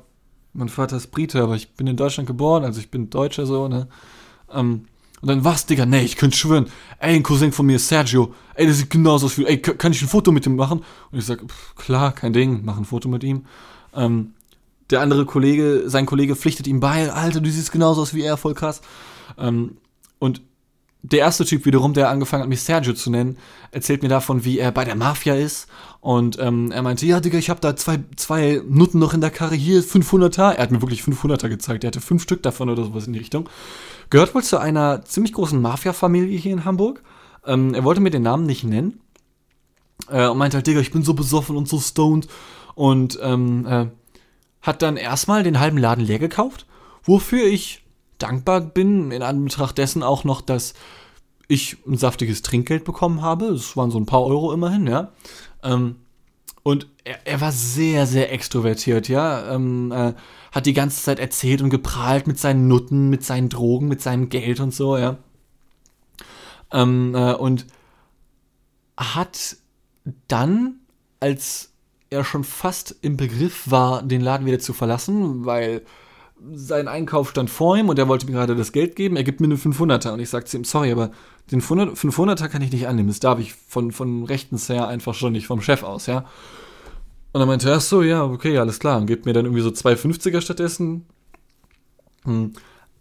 mein 0.55 0.69
Vater 0.69 0.97
ist 0.97 1.11
Brite, 1.11 1.43
aber 1.43 1.57
ich 1.57 1.75
bin 1.75 1.87
in 1.87 1.97
Deutschland 1.97 2.27
geboren, 2.27 2.65
also 2.65 2.81
ich 2.81 2.91
bin 2.91 3.11
Deutscher 3.11 3.47
so, 3.47 3.69
ne? 3.69 3.89
Ähm, 4.51 4.87
und 5.23 5.29
dann, 5.29 5.45
was, 5.45 5.67
Digga? 5.67 5.87
Nee, 5.87 6.03
ich 6.03 6.17
könnte 6.17 6.37
schwören. 6.37 6.67
Ey, 6.99 7.15
ein 7.15 7.23
Cousin 7.23 7.53
von 7.53 7.65
mir 7.65 7.79
Sergio. 7.79 8.35
Ey, 8.55 8.67
der 8.67 8.75
sieht 8.75 8.91
genauso 8.91 9.27
aus 9.27 9.39
wie. 9.39 9.47
Ey, 9.47 9.59
kann 9.59 9.93
ich 9.93 10.03
ein 10.03 10.09
Foto 10.09 10.33
mit 10.33 10.45
ihm 10.47 10.57
machen? 10.57 10.85
Und 11.13 11.19
ich 11.19 11.25
sage, 11.25 11.47
klar, 11.77 12.13
kein 12.13 12.33
Ding, 12.33 12.63
mach 12.65 12.77
ein 12.77 12.85
Foto 12.85 13.09
mit 13.09 13.23
ihm. 13.23 13.47
Ähm, 13.95 14.35
der 14.91 15.01
andere 15.01 15.25
Kollege, 15.25 15.85
sein 15.87 16.07
Kollege 16.07 16.35
pflichtet 16.35 16.67
ihm 16.67 16.81
bei, 16.81 17.11
Alter, 17.13 17.41
du 17.41 17.49
siehst 17.49 17.71
genauso 17.71 18.03
aus 18.03 18.15
wie 18.15 18.23
er, 18.23 18.37
voll 18.37 18.55
krass. 18.55 18.83
Ähm, 19.39 19.77
und 20.19 20.43
der 21.03 21.19
erste 21.19 21.45
Typ 21.45 21.67
wiederum, 21.67 21.95
der 21.95 22.09
angefangen 22.11 22.45
hat, 22.45 22.49
mich 22.49 22.63
Sergio 22.63 22.93
zu 22.95 23.11
nennen, 23.11 23.37
erzählt 23.73 24.03
mir 24.03 24.09
davon, 24.09 24.45
wie 24.45 24.59
er 24.59 24.71
bei 24.71 24.85
der 24.85 24.95
Mafia 24.95 25.35
ist. 25.35 25.69
Und 26.01 26.39
ähm, 26.39 26.71
er 26.71 26.83
meinte, 26.83 27.07
ja, 27.07 27.21
Digga, 27.21 27.39
ich 27.39 27.51
habe 27.51 27.61
da 27.61 27.75
zwei, 27.75 27.99
zwei 28.17 28.63
Nutten 28.69 29.01
noch 29.01 29.13
in 29.13 29.21
der 29.21 29.31
Karre, 29.31 29.57
hier 29.57 29.83
500er. 29.83 30.53
Er 30.53 30.63
hat 30.63 30.71
mir 30.71 30.81
wirklich 30.81 31.03
500er 31.03 31.49
gezeigt, 31.49 31.85
er 31.85 31.89
hatte 31.89 32.01
fünf 32.01 32.23
Stück 32.23 32.43
davon 32.43 32.71
oder 32.71 32.85
sowas 32.85 33.07
in 33.07 33.13
die 33.13 33.19
Richtung. 33.19 33.49
Gehört 34.11 34.35
wohl 34.35 34.45
zu 34.45 34.59
einer 34.59 35.05
ziemlich 35.05 35.33
großen 35.33 35.61
Mafia-Familie 35.61 36.39
hier 36.39 36.53
in 36.53 36.65
Hamburg. 36.65 37.03
Ähm, 37.45 37.75
er 37.75 37.83
wollte 37.83 38.01
mir 38.01 38.11
den 38.11 38.23
Namen 38.23 38.47
nicht 38.47 38.63
nennen. 38.63 39.01
Äh, 40.09 40.29
und 40.29 40.39
meinte 40.39 40.59
halt, 40.59 40.67
Digga, 40.67 40.81
ich 40.81 40.93
bin 40.93 41.03
so 41.03 41.15
besoffen 41.15 41.57
und 41.57 41.69
so 41.69 41.81
stoned. 41.81 42.29
Und 42.75 43.19
ähm, 43.23 43.67
äh, 43.67 43.87
hat 44.61 44.83
dann 44.83 44.97
erstmal 44.97 45.43
den 45.43 45.59
halben 45.59 45.79
Laden 45.79 46.05
leer 46.05 46.21
gekauft, 46.21 46.67
wofür 47.03 47.45
ich 47.45 47.82
dankbar 48.23 48.61
bin, 48.61 49.11
in 49.11 49.23
Anbetracht 49.23 49.79
dessen 49.79 50.03
auch 50.03 50.25
noch, 50.25 50.41
dass 50.41 50.75
ich 51.49 51.77
ein 51.87 51.99
saftiges 51.99 52.43
Trinkgeld 52.43 52.85
bekommen 52.85 53.23
habe. 53.23 53.47
Es 53.47 53.77
waren 53.77 53.91
so 53.91 53.99
ein 53.99 54.07
paar 54.07 54.25
Euro 54.25 54.53
immerhin, 54.53 54.87
ja. 54.87 55.13
Ähm, 55.63 55.97
und 56.63 56.87
er, 57.05 57.27
er, 57.27 57.41
war 57.41 57.53
sehr, 57.53 58.07
sehr 58.07 58.33
extrovertiert, 58.33 59.09
ja. 59.09 59.55
Ähm, 59.55 59.93
äh, 59.93 60.15
hat 60.53 60.67
die 60.67 60.73
ganze 60.73 61.03
Zeit 61.03 61.19
erzählt 61.19 61.61
und 61.61 61.71
geprahlt 61.71 62.27
mit 62.27 62.39
seinen 62.39 62.69
Nutten, 62.69 63.11
mit 63.11 63.25
seinen 63.25 63.49
Drogen, 63.49 63.89
mit 63.89 64.01
seinem 64.01 64.29
Geld 64.29 64.61
und 64.61 64.73
so, 64.73 64.97
ja. 64.97 65.19
Ähm, 66.73 67.15
äh, 67.15 67.35
und 67.35 67.67
hat 68.97 69.57
dann, 70.29 70.77
als 71.21 71.71
er 72.11 72.25
schon 72.25 72.45
fast 72.45 72.95
im 73.03 73.17
Begriff 73.17 73.71
war, 73.71 74.03
den 74.03 74.21
Laden 74.21 74.47
wieder 74.47 74.59
zu 74.59 74.73
verlassen, 74.73 75.45
weil 75.45 75.83
sein 76.55 76.89
Einkauf 76.89 77.31
stand 77.31 77.51
vor 77.51 77.77
ihm 77.77 77.89
und 77.89 77.99
er 77.99 78.09
wollte 78.09 78.27
mir 78.27 78.33
gerade 78.33 78.57
das 78.57 78.73
Geld 78.73 78.97
geben. 78.97 79.17
Er 79.17 79.25
gibt 79.25 79.41
mir 79.41 79.47
eine 79.47 79.57
500er 79.57 80.13
und 80.13 80.21
ich 80.21 80.31
sage 80.31 80.45
zu 80.45 80.57
ihm, 80.57 80.65
sorry, 80.65 80.93
aber 80.93 81.11
den 81.51 81.61
500er 81.61 82.49
kann 82.49 82.63
ich 82.63 82.73
nicht 82.73 82.89
annehmen. 82.89 83.09
Das 83.09 83.21
darf 83.21 83.39
ich 83.39 83.55
von, 83.55 83.93
von 83.93 84.25
rechtens 84.25 84.69
her 84.69 84.89
einfach 84.89 85.15
schon 85.15 85.33
nicht 85.33 85.47
vom 85.47 85.61
Chef 85.61 85.83
aus, 85.83 86.07
ja. 86.07 86.25
Und 87.33 87.41
dann 87.41 87.49
meinte 87.49 87.71
er, 87.71 87.77
ach 87.77 87.81
so, 87.81 88.03
ja, 88.03 88.25
okay, 88.25 88.59
alles 88.59 88.79
klar. 88.79 88.99
Und 88.99 89.07
gibt 89.07 89.25
mir 89.27 89.33
dann 89.33 89.47
irgendwie 89.47 89.63
so 89.63 89.71
250er 89.71 90.41
stattdessen. 90.41 91.07
Hm, 92.25 92.53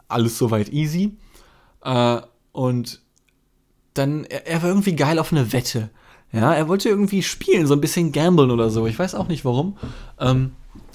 alles 0.08 0.38
soweit 0.38 0.69
easy. 0.71 1.17
Äh, 1.84 2.21
und 2.54 3.01
dann, 3.93 4.23
er, 4.25 4.47
er 4.47 4.62
war 4.62 4.69
irgendwie 4.69 4.95
geil 4.95 5.19
auf 5.19 5.32
eine 5.32 5.51
Wette. 5.51 5.89
Ja, 6.32 6.54
er 6.54 6.69
wollte 6.69 6.88
irgendwie 6.88 7.23
spielen, 7.23 7.67
so 7.67 7.73
ein 7.73 7.82
bisschen 7.82 8.13
gamblen 8.13 8.51
oder 8.51 8.69
so. 8.69 8.88
Ich 8.88 8.97
weiß 8.97 9.15
auch 9.15 9.27
nicht 9.27 9.43
warum. 9.43 9.77
Ähm, 10.17 10.51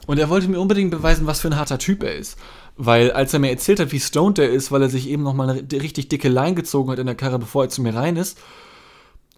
und 0.07 0.19
er 0.19 0.29
wollte 0.29 0.49
mir 0.49 0.61
unbedingt 0.61 0.91
beweisen, 0.91 1.27
was 1.27 1.41
für 1.41 1.49
ein 1.49 1.57
harter 1.57 1.79
Typ 1.79 2.03
er 2.03 2.15
ist. 2.15 2.39
Weil 2.77 3.11
als 3.13 3.33
er 3.33 3.41
mir 3.41 3.51
erzählt 3.51 3.81
hat, 3.81 3.93
wie 3.93 4.01
stoned 4.01 4.39
er 4.39 4.51
ist, 4.51 4.71
weil 4.71 4.83
er 4.83 4.91
sich 4.91 5.09
eben 5.09 5.23
nochmal 5.23 5.51
eine 5.51 5.83
richtig 5.83 6.09
dicke 6.09 6.29
Line 6.29 6.55
gezogen 6.55 6.91
hat 6.91 6.99
in 6.99 7.07
der 7.07 7.15
Karre, 7.15 7.39
bevor 7.39 7.65
er 7.65 7.69
zu 7.71 7.83
mir 7.83 7.95
rein 7.95 8.17
ist, 8.17 8.39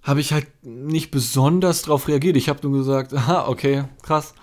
habe 0.03 0.21
ich 0.21 0.33
halt 0.33 0.47
nicht 0.63 1.11
besonders 1.11 1.83
drauf 1.83 2.09
reagiert. 2.09 2.37
Ich 2.37 2.49
habe 2.49 2.67
nur 2.69 2.79
gesagt, 2.79 3.15
aha, 3.15 3.49
okay, 3.49 3.85
krass. 4.03 4.35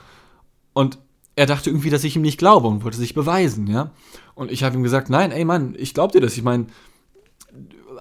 Und 0.74 0.98
er 1.36 1.46
dachte 1.46 1.70
irgendwie, 1.70 1.90
dass 1.90 2.04
ich 2.04 2.16
ihm 2.16 2.22
nicht 2.22 2.38
glaube 2.38 2.68
und 2.68 2.84
wollte 2.84 2.98
sich 2.98 3.14
beweisen, 3.14 3.68
ja. 3.68 3.92
Und 4.36 4.52
ich 4.52 4.64
habe 4.64 4.76
ihm 4.76 4.84
gesagt, 4.84 5.10
nein, 5.10 5.32
ey 5.32 5.46
Mann, 5.46 5.76
ich 5.78 5.94
glaube 5.94 6.14
dir 6.14 6.22
das. 6.22 6.38
Ich 6.38 6.44
meine, 6.44 6.68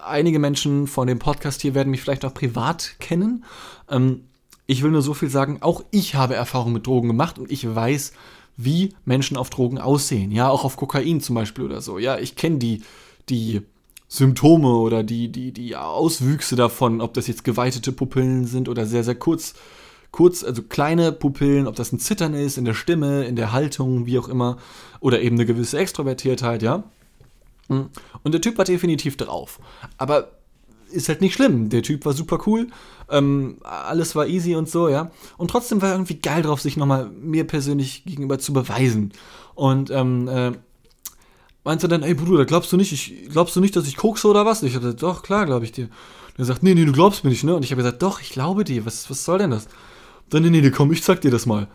einige 0.04 0.38
Menschen 0.38 0.86
von 0.86 1.06
dem 1.06 1.18
Podcast 1.18 1.62
hier 1.62 1.74
werden 1.74 1.90
mich 1.90 2.02
vielleicht 2.02 2.24
auch 2.24 2.34
privat 2.34 2.96
kennen. 3.00 3.44
Ähm, 3.88 4.24
ich 4.66 4.82
will 4.82 4.90
nur 4.90 5.02
so 5.02 5.14
viel 5.14 5.30
sagen, 5.30 5.58
auch 5.60 5.84
ich 5.90 6.14
habe 6.14 6.34
Erfahrung 6.34 6.72
mit 6.72 6.86
Drogen 6.86 7.08
gemacht 7.08 7.38
und 7.38 7.50
ich 7.50 7.72
weiß, 7.72 8.12
wie 8.56 8.94
Menschen 9.04 9.36
auf 9.36 9.50
Drogen 9.50 9.78
aussehen. 9.78 10.30
Ja, 10.30 10.48
auch 10.48 10.64
auf 10.64 10.76
Kokain 10.76 11.20
zum 11.20 11.34
Beispiel 11.34 11.64
oder 11.64 11.80
so. 11.80 11.98
Ja, 11.98 12.18
ich 12.18 12.36
kenne 12.36 12.58
die, 12.58 12.82
die 13.28 13.62
Symptome 14.08 14.68
oder 14.68 15.02
die, 15.02 15.28
die, 15.28 15.52
die 15.52 15.76
Auswüchse 15.76 16.56
davon, 16.56 17.00
ob 17.00 17.14
das 17.14 17.26
jetzt 17.26 17.44
geweitete 17.44 17.92
Pupillen 17.92 18.46
sind 18.46 18.68
oder 18.68 18.86
sehr, 18.86 19.04
sehr 19.04 19.16
kurz, 19.16 19.54
kurz, 20.12 20.44
also 20.44 20.62
kleine 20.62 21.12
Pupillen, 21.12 21.66
ob 21.66 21.74
das 21.74 21.92
ein 21.92 21.98
Zittern 21.98 22.34
ist 22.34 22.56
in 22.56 22.64
der 22.64 22.74
Stimme, 22.74 23.24
in 23.24 23.36
der 23.36 23.52
Haltung, 23.52 24.06
wie 24.06 24.18
auch 24.18 24.28
immer, 24.28 24.58
oder 25.00 25.20
eben 25.20 25.36
eine 25.36 25.46
gewisse 25.46 25.78
Extrovertiertheit, 25.78 26.62
ja. 26.62 26.84
Und 27.68 28.32
der 28.32 28.40
Typ 28.40 28.58
war 28.58 28.64
definitiv 28.64 29.16
drauf. 29.16 29.58
Aber 29.96 30.30
ist 30.94 31.08
halt 31.08 31.20
nicht 31.20 31.34
schlimm. 31.34 31.68
Der 31.68 31.82
Typ 31.82 32.04
war 32.04 32.12
super 32.12 32.38
cool. 32.46 32.68
Ähm, 33.10 33.58
alles 33.62 34.14
war 34.16 34.26
easy 34.26 34.54
und 34.54 34.68
so, 34.68 34.88
ja. 34.88 35.10
Und 35.36 35.50
trotzdem 35.50 35.82
war 35.82 35.90
er 35.90 35.94
irgendwie 35.94 36.16
geil 36.20 36.42
drauf, 36.42 36.60
sich 36.60 36.76
nochmal 36.76 37.10
mir 37.10 37.46
persönlich 37.46 38.04
gegenüber 38.04 38.38
zu 38.38 38.52
beweisen. 38.52 39.12
Und 39.54 39.90
ähm, 39.90 40.28
äh, 40.28 40.52
meinte 41.64 41.88
dann, 41.88 42.02
ey 42.02 42.14
Bruder, 42.14 42.44
glaubst 42.44 42.72
du 42.72 42.76
nicht, 42.76 42.92
ich, 42.92 43.28
glaubst 43.30 43.56
du 43.56 43.60
nicht, 43.60 43.76
dass 43.76 43.86
ich 43.86 43.96
kokse 43.96 44.28
oder 44.28 44.46
was? 44.46 44.62
Ich 44.62 44.74
hatte, 44.74 44.94
doch, 44.94 45.22
klar, 45.22 45.46
glaube 45.46 45.64
ich 45.64 45.72
dir. 45.72 45.84
Und 45.84 46.38
er 46.38 46.44
sagt, 46.44 46.62
nee, 46.62 46.74
nee, 46.74 46.84
du 46.84 46.92
glaubst 46.92 47.24
mir 47.24 47.30
nicht, 47.30 47.44
ne? 47.44 47.54
Und 47.54 47.64
ich 47.64 47.70
habe 47.70 47.82
gesagt, 47.82 48.02
doch, 48.02 48.20
ich 48.20 48.30
glaube 48.30 48.64
dir, 48.64 48.86
was, 48.86 49.08
was 49.10 49.24
soll 49.24 49.38
denn 49.38 49.50
das? 49.50 49.68
Dann, 50.30 50.42
nee, 50.42 50.50
nee, 50.50 50.70
komm, 50.70 50.92
ich 50.92 51.02
zeig 51.02 51.20
dir 51.20 51.30
das 51.30 51.46
mal. 51.46 51.68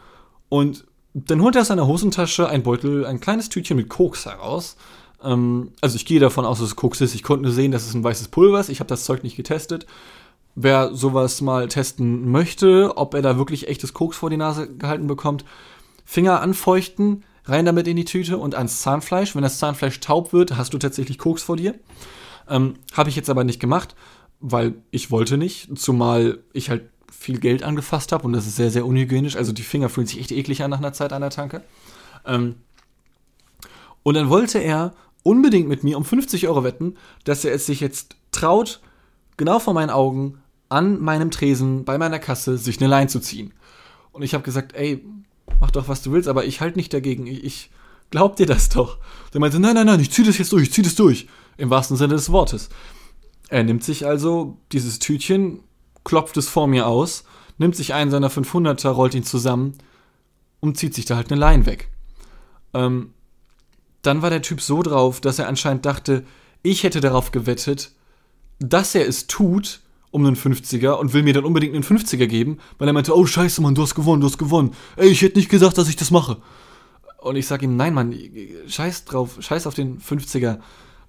Und 0.50 0.86
dann 1.14 1.42
holt 1.42 1.56
er 1.56 1.62
aus 1.62 1.68
seiner 1.68 1.88
Hosentasche 1.88 2.48
ein 2.48 2.64
Beutel, 2.64 3.06
ein 3.06 3.20
kleines 3.20 3.50
Tütchen 3.50 3.78
mit 3.78 3.90
Koks 3.90 4.26
heraus 4.26 4.76
ähm, 5.24 5.72
also 5.82 5.96
ich 5.96 6.06
gehe 6.06 6.20
davon 6.20 6.46
aus, 6.46 6.60
dass 6.60 6.70
es 6.70 6.76
Koks 6.76 7.02
ist. 7.02 7.16
Ich 7.16 7.24
konnte 7.24 7.44
nur 7.44 7.52
sehen, 7.52 7.72
dass 7.72 7.86
es 7.86 7.94
ein 7.94 8.04
weißes 8.04 8.30
Pulver 8.30 8.60
ist. 8.60 8.70
Ich 8.70 8.80
habe 8.80 8.88
das 8.88 9.04
Zeug 9.04 9.24
nicht 9.24 9.36
getestet. 9.36 9.86
Wer 10.56 10.94
sowas 10.94 11.42
mal 11.42 11.68
testen 11.68 12.32
möchte, 12.32 12.98
ob 12.98 13.14
er 13.14 13.22
da 13.22 13.38
wirklich 13.38 13.68
echtes 13.68 13.94
Koks 13.94 14.18
vor 14.18 14.30
die 14.30 14.38
Nase 14.38 14.68
gehalten 14.68 15.08
bekommt, 15.08 15.46
Finger 16.06 16.42
anfeuchten, 16.42 17.24
rein 17.46 17.66
damit 17.66 17.88
in 17.88 17.96
die 17.96 18.06
Tüte 18.06 18.38
und 18.38 18.56
ans 18.56 18.82
Zahnfleisch. 18.82 19.36
Wenn 19.36 19.44
das 19.44 19.60
Zahnfleisch 19.60 20.00
taub 20.00 20.34
wird, 20.34 20.58
hast 20.58 20.74
du 20.74 20.78
tatsächlich 20.78 21.18
Koks 21.18 21.44
vor 21.44 21.56
dir. 21.56 21.76
Ähm, 22.50 22.76
habe 22.94 23.10
ich 23.10 23.16
jetzt 23.16 23.30
aber 23.30 23.44
nicht 23.44 23.60
gemacht, 23.60 23.96
weil 24.40 24.76
ich 24.92 25.12
wollte 25.12 25.38
nicht, 25.38 25.78
zumal 25.78 26.40
ich 26.52 26.70
halt 26.70 26.90
viel 27.12 27.40
Geld 27.40 27.64
angefasst 27.64 28.12
habe 28.12 28.26
und 28.26 28.34
das 28.34 28.48
ist 28.48 28.56
sehr, 28.56 28.72
sehr 28.72 28.86
unhygienisch. 28.86 29.36
Also 29.36 29.52
die 29.52 29.62
Finger 29.62 29.90
fühlen 29.90 30.08
sich 30.08 30.20
echt 30.20 30.32
eklig 30.32 30.64
an 30.64 30.72
nach 30.72 30.80
einer 30.80 30.94
Zeit 30.94 31.14
an 31.14 31.22
der 31.22 31.30
Tanke. 31.30 31.62
Ähm, 32.26 32.56
und 34.04 34.16
dann 34.16 34.30
wollte 34.30 34.60
er 34.60 34.94
unbedingt 35.24 35.68
mit 35.68 35.84
mir 35.84 35.98
um 35.98 36.06
50 36.06 36.48
Euro 36.48 36.64
wetten, 36.64 36.96
dass 37.24 37.46
er 37.46 37.54
es 37.54 37.66
sich 37.66 37.80
jetzt 37.80 38.16
traut, 38.32 38.82
genau 39.38 39.60
vor 39.60 39.74
meinen 39.74 39.90
Augen 39.90 40.40
an 40.70 41.02
meinem 41.02 41.32
Tresen 41.32 41.84
bei 41.84 41.98
meiner 41.98 42.20
Kasse 42.20 42.58
sich 42.58 42.80
eine 42.80 42.90
Line 42.90 43.08
zu 43.08 43.20
ziehen. 43.20 43.54
Und 44.12 44.22
ich 44.22 44.34
habe 44.34 44.44
gesagt, 44.44 44.76
ey, 44.76 45.04
mach 45.60 45.72
doch, 45.72 45.88
was 45.88 46.02
du 46.02 46.12
willst, 46.12 46.30
aber 46.30 46.46
ich 46.46 46.62
halte 46.62 46.78
nicht 46.78 46.94
dagegen. 46.94 47.28
Ich, 47.28 47.44
ich 47.44 47.72
glaub 48.12 48.36
dir 48.36 48.46
das 48.46 48.70
doch. 48.70 49.00
Der 49.34 49.42
meinte, 49.42 49.60
nein, 49.60 49.76
nein, 49.76 49.86
nein, 49.86 50.00
ich 50.00 50.12
zieh 50.12 50.24
das 50.24 50.38
jetzt 50.38 50.52
durch, 50.52 50.64
ich 50.64 50.74
zieh 50.74 50.82
das 50.82 50.96
durch. 50.96 51.28
Im 51.58 51.70
wahrsten 51.70 51.98
Sinne 51.98 52.14
des 52.14 52.32
Wortes. 52.32 52.70
Er 53.50 53.64
nimmt 53.64 53.84
sich 53.84 54.06
also 54.06 54.58
dieses 54.72 55.00
Tütchen, 55.00 55.64
klopft 56.04 56.38
es 56.38 56.48
vor 56.48 56.68
mir 56.68 56.88
aus, 56.88 57.24
nimmt 57.58 57.76
sich 57.76 57.94
einen 57.94 58.12
seiner 58.12 58.30
500er, 58.30 58.90
rollt 58.90 59.16
ihn 59.16 59.24
zusammen 59.24 59.74
und 60.60 60.78
zieht 60.78 60.94
sich 60.94 61.06
da 61.06 61.16
halt 61.16 61.32
eine 61.32 61.40
Line 61.40 61.66
weg. 61.66 61.90
Ähm, 62.74 63.14
dann 64.02 64.22
war 64.22 64.30
der 64.30 64.42
Typ 64.42 64.62
so 64.62 64.82
drauf, 64.82 65.22
dass 65.22 65.40
er 65.40 65.48
anscheinend 65.48 65.86
dachte, 65.86 66.24
ich 66.64 66.84
hätte 66.84 67.02
darauf 67.02 67.32
gewettet, 67.32 67.92
dass 68.60 68.96
er 68.96 69.08
es 69.08 69.28
tut 69.28 69.82
um 70.12 70.26
einen 70.26 70.36
50er 70.36 70.94
und 70.94 71.14
will 71.14 71.24
mir 71.24 71.34
dann 71.34 71.46
unbedingt 71.46 71.76
einen 71.76 71.84
50er 71.84 72.28
geben, 72.28 72.58
weil 72.78 72.88
er 72.88 72.94
meinte, 72.94 73.16
oh 73.16 73.26
scheiße, 73.26 73.62
Mann, 73.62 73.76
du 73.76 73.84
hast 73.84 73.96
gewonnen, 73.96 74.22
du 74.22 74.28
hast 74.28 74.40
gewonnen. 74.40 74.74
Ey, 74.96 75.10
ich 75.10 75.22
hätte 75.22 75.38
nicht 75.38 75.50
gesagt, 75.50 75.78
dass 75.78 75.88
ich 75.88 75.96
das 75.96 76.12
mache. 76.12 76.38
Und 77.20 77.36
ich 77.36 77.48
sag 77.48 77.62
ihm, 77.62 77.76
nein, 77.76 77.94
Mann, 77.94 78.16
scheiß 78.68 79.06
drauf, 79.06 79.38
scheiß 79.40 79.68
auf 79.68 79.76
den 79.76 80.00
50er. 80.00 80.60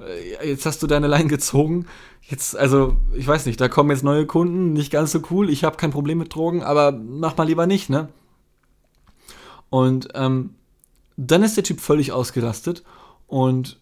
Äh, 0.01 0.51
jetzt 0.51 0.67
hast 0.67 0.83
du 0.83 0.87
deine 0.87 1.07
Line 1.07 1.29
gezogen. 1.29 1.87
Jetzt, 2.23 2.57
also, 2.57 2.97
ich 3.15 3.27
weiß 3.27 3.47
nicht, 3.47 3.61
da 3.61 3.69
kommen 3.69 3.91
jetzt 3.91 4.05
neue 4.05 4.27
Kunden, 4.27 4.73
nicht 4.73 4.93
ganz 4.93 5.13
so 5.13 5.23
cool. 5.31 5.49
Ich 5.51 5.65
habe 5.65 5.77
kein 5.77 5.91
Problem 5.91 6.19
mit 6.19 6.35
Drogen, 6.35 6.63
aber 6.63 6.93
mach 6.93 7.37
mal 7.37 7.45
lieber 7.45 7.67
nicht, 7.67 7.91
ne? 7.91 8.09
Und 9.71 10.09
ähm, 10.15 10.55
dann 11.27 11.43
ist 11.43 11.57
der 11.57 11.65
Typ 11.65 11.81
völlig 11.81 12.13
ausgerastet 12.13 12.83
und 13.27 13.79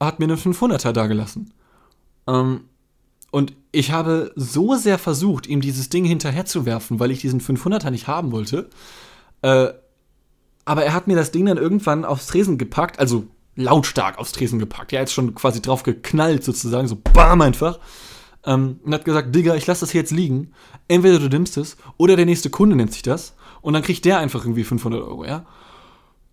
hat 0.00 0.20
mir 0.20 0.26
einen 0.26 0.36
500er 0.36 0.92
dagelassen. 0.92 1.52
Ähm, 2.28 2.64
und 3.30 3.54
ich 3.72 3.90
habe 3.92 4.32
so 4.36 4.76
sehr 4.76 4.98
versucht, 4.98 5.46
ihm 5.46 5.60
dieses 5.60 5.88
Ding 5.88 6.04
hinterherzuwerfen, 6.04 7.00
weil 7.00 7.10
ich 7.10 7.20
diesen 7.20 7.40
500er 7.40 7.90
nicht 7.90 8.06
haben 8.06 8.30
wollte. 8.32 8.70
Äh, 9.42 9.68
aber 10.64 10.84
er 10.84 10.94
hat 10.94 11.08
mir 11.08 11.16
das 11.16 11.32
Ding 11.32 11.46
dann 11.46 11.58
irgendwann 11.58 12.04
aufs 12.04 12.26
Tresen 12.26 12.56
gepackt, 12.56 12.98
also 12.98 13.26
lautstark 13.56 14.18
aufs 14.18 14.32
Tresen 14.32 14.58
gepackt. 14.58 14.92
Er 14.92 15.00
hat 15.00 15.10
schon 15.10 15.34
quasi 15.34 15.60
drauf 15.60 15.82
geknallt 15.82 16.44
sozusagen, 16.44 16.86
so 16.86 16.96
bam 16.96 17.40
einfach. 17.40 17.80
Ähm, 18.44 18.78
und 18.84 18.94
hat 18.94 19.04
gesagt, 19.04 19.34
Digga, 19.34 19.56
ich 19.56 19.66
lasse 19.66 19.80
das 19.80 19.90
hier 19.90 20.02
jetzt 20.02 20.12
liegen. 20.12 20.52
Entweder 20.86 21.18
du 21.18 21.28
nimmst 21.28 21.56
es 21.56 21.76
oder 21.96 22.14
der 22.14 22.26
nächste 22.26 22.50
Kunde 22.50 22.76
nimmt 22.76 22.92
sich 22.92 23.02
das. 23.02 23.34
Und 23.60 23.72
dann 23.72 23.82
kriegt 23.82 24.04
der 24.04 24.18
einfach 24.18 24.44
irgendwie 24.44 24.64
500 24.64 25.02
Euro, 25.02 25.24
ja. 25.24 25.44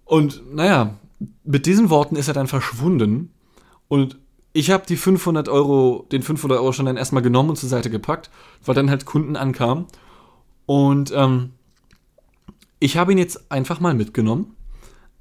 Und 0.06 0.54
naja, 0.54 0.98
mit 1.44 1.66
diesen 1.66 1.90
Worten 1.90 2.16
ist 2.16 2.28
er 2.28 2.34
dann 2.34 2.48
verschwunden. 2.48 3.34
Und 3.88 4.18
ich 4.54 4.72
habe 4.72 4.86
die 4.88 4.96
500 4.96 5.50
Euro, 5.50 6.08
den 6.12 6.24
500 6.24 6.60
Euro 6.60 6.72
schon 6.72 6.86
dann 6.86 6.98
erstmal 6.98 7.24
genommen 7.24 7.50
und 7.50 7.56
zur 7.58 7.70
Seite 7.70 7.90
gepackt, 7.90 8.30
weil 8.64 8.76
dann 8.76 8.90
halt 8.90 9.06
Kunden 9.06 9.36
ankamen. 9.36 9.86
Und 10.66 11.12
ähm, 11.14 11.52
ich 12.80 12.98
habe 12.98 13.12
ihn 13.12 13.18
jetzt 13.18 13.52
einfach 13.52 13.80
mal 13.80 13.94
mitgenommen. 13.94 14.56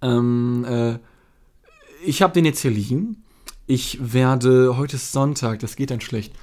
Ähm, 0.02 0.64
äh, 0.68 0.98
ich 2.04 2.22
habe 2.22 2.32
den 2.32 2.44
jetzt 2.44 2.60
hier 2.60 2.70
liegen. 2.70 3.24
Ich 3.66 4.12
werde, 4.12 4.76
heute 4.76 4.96
ist 4.96 5.12
Sonntag, 5.12 5.60
das 5.60 5.76
geht 5.76 5.90
dann 5.90 6.00
schlecht. 6.00 6.34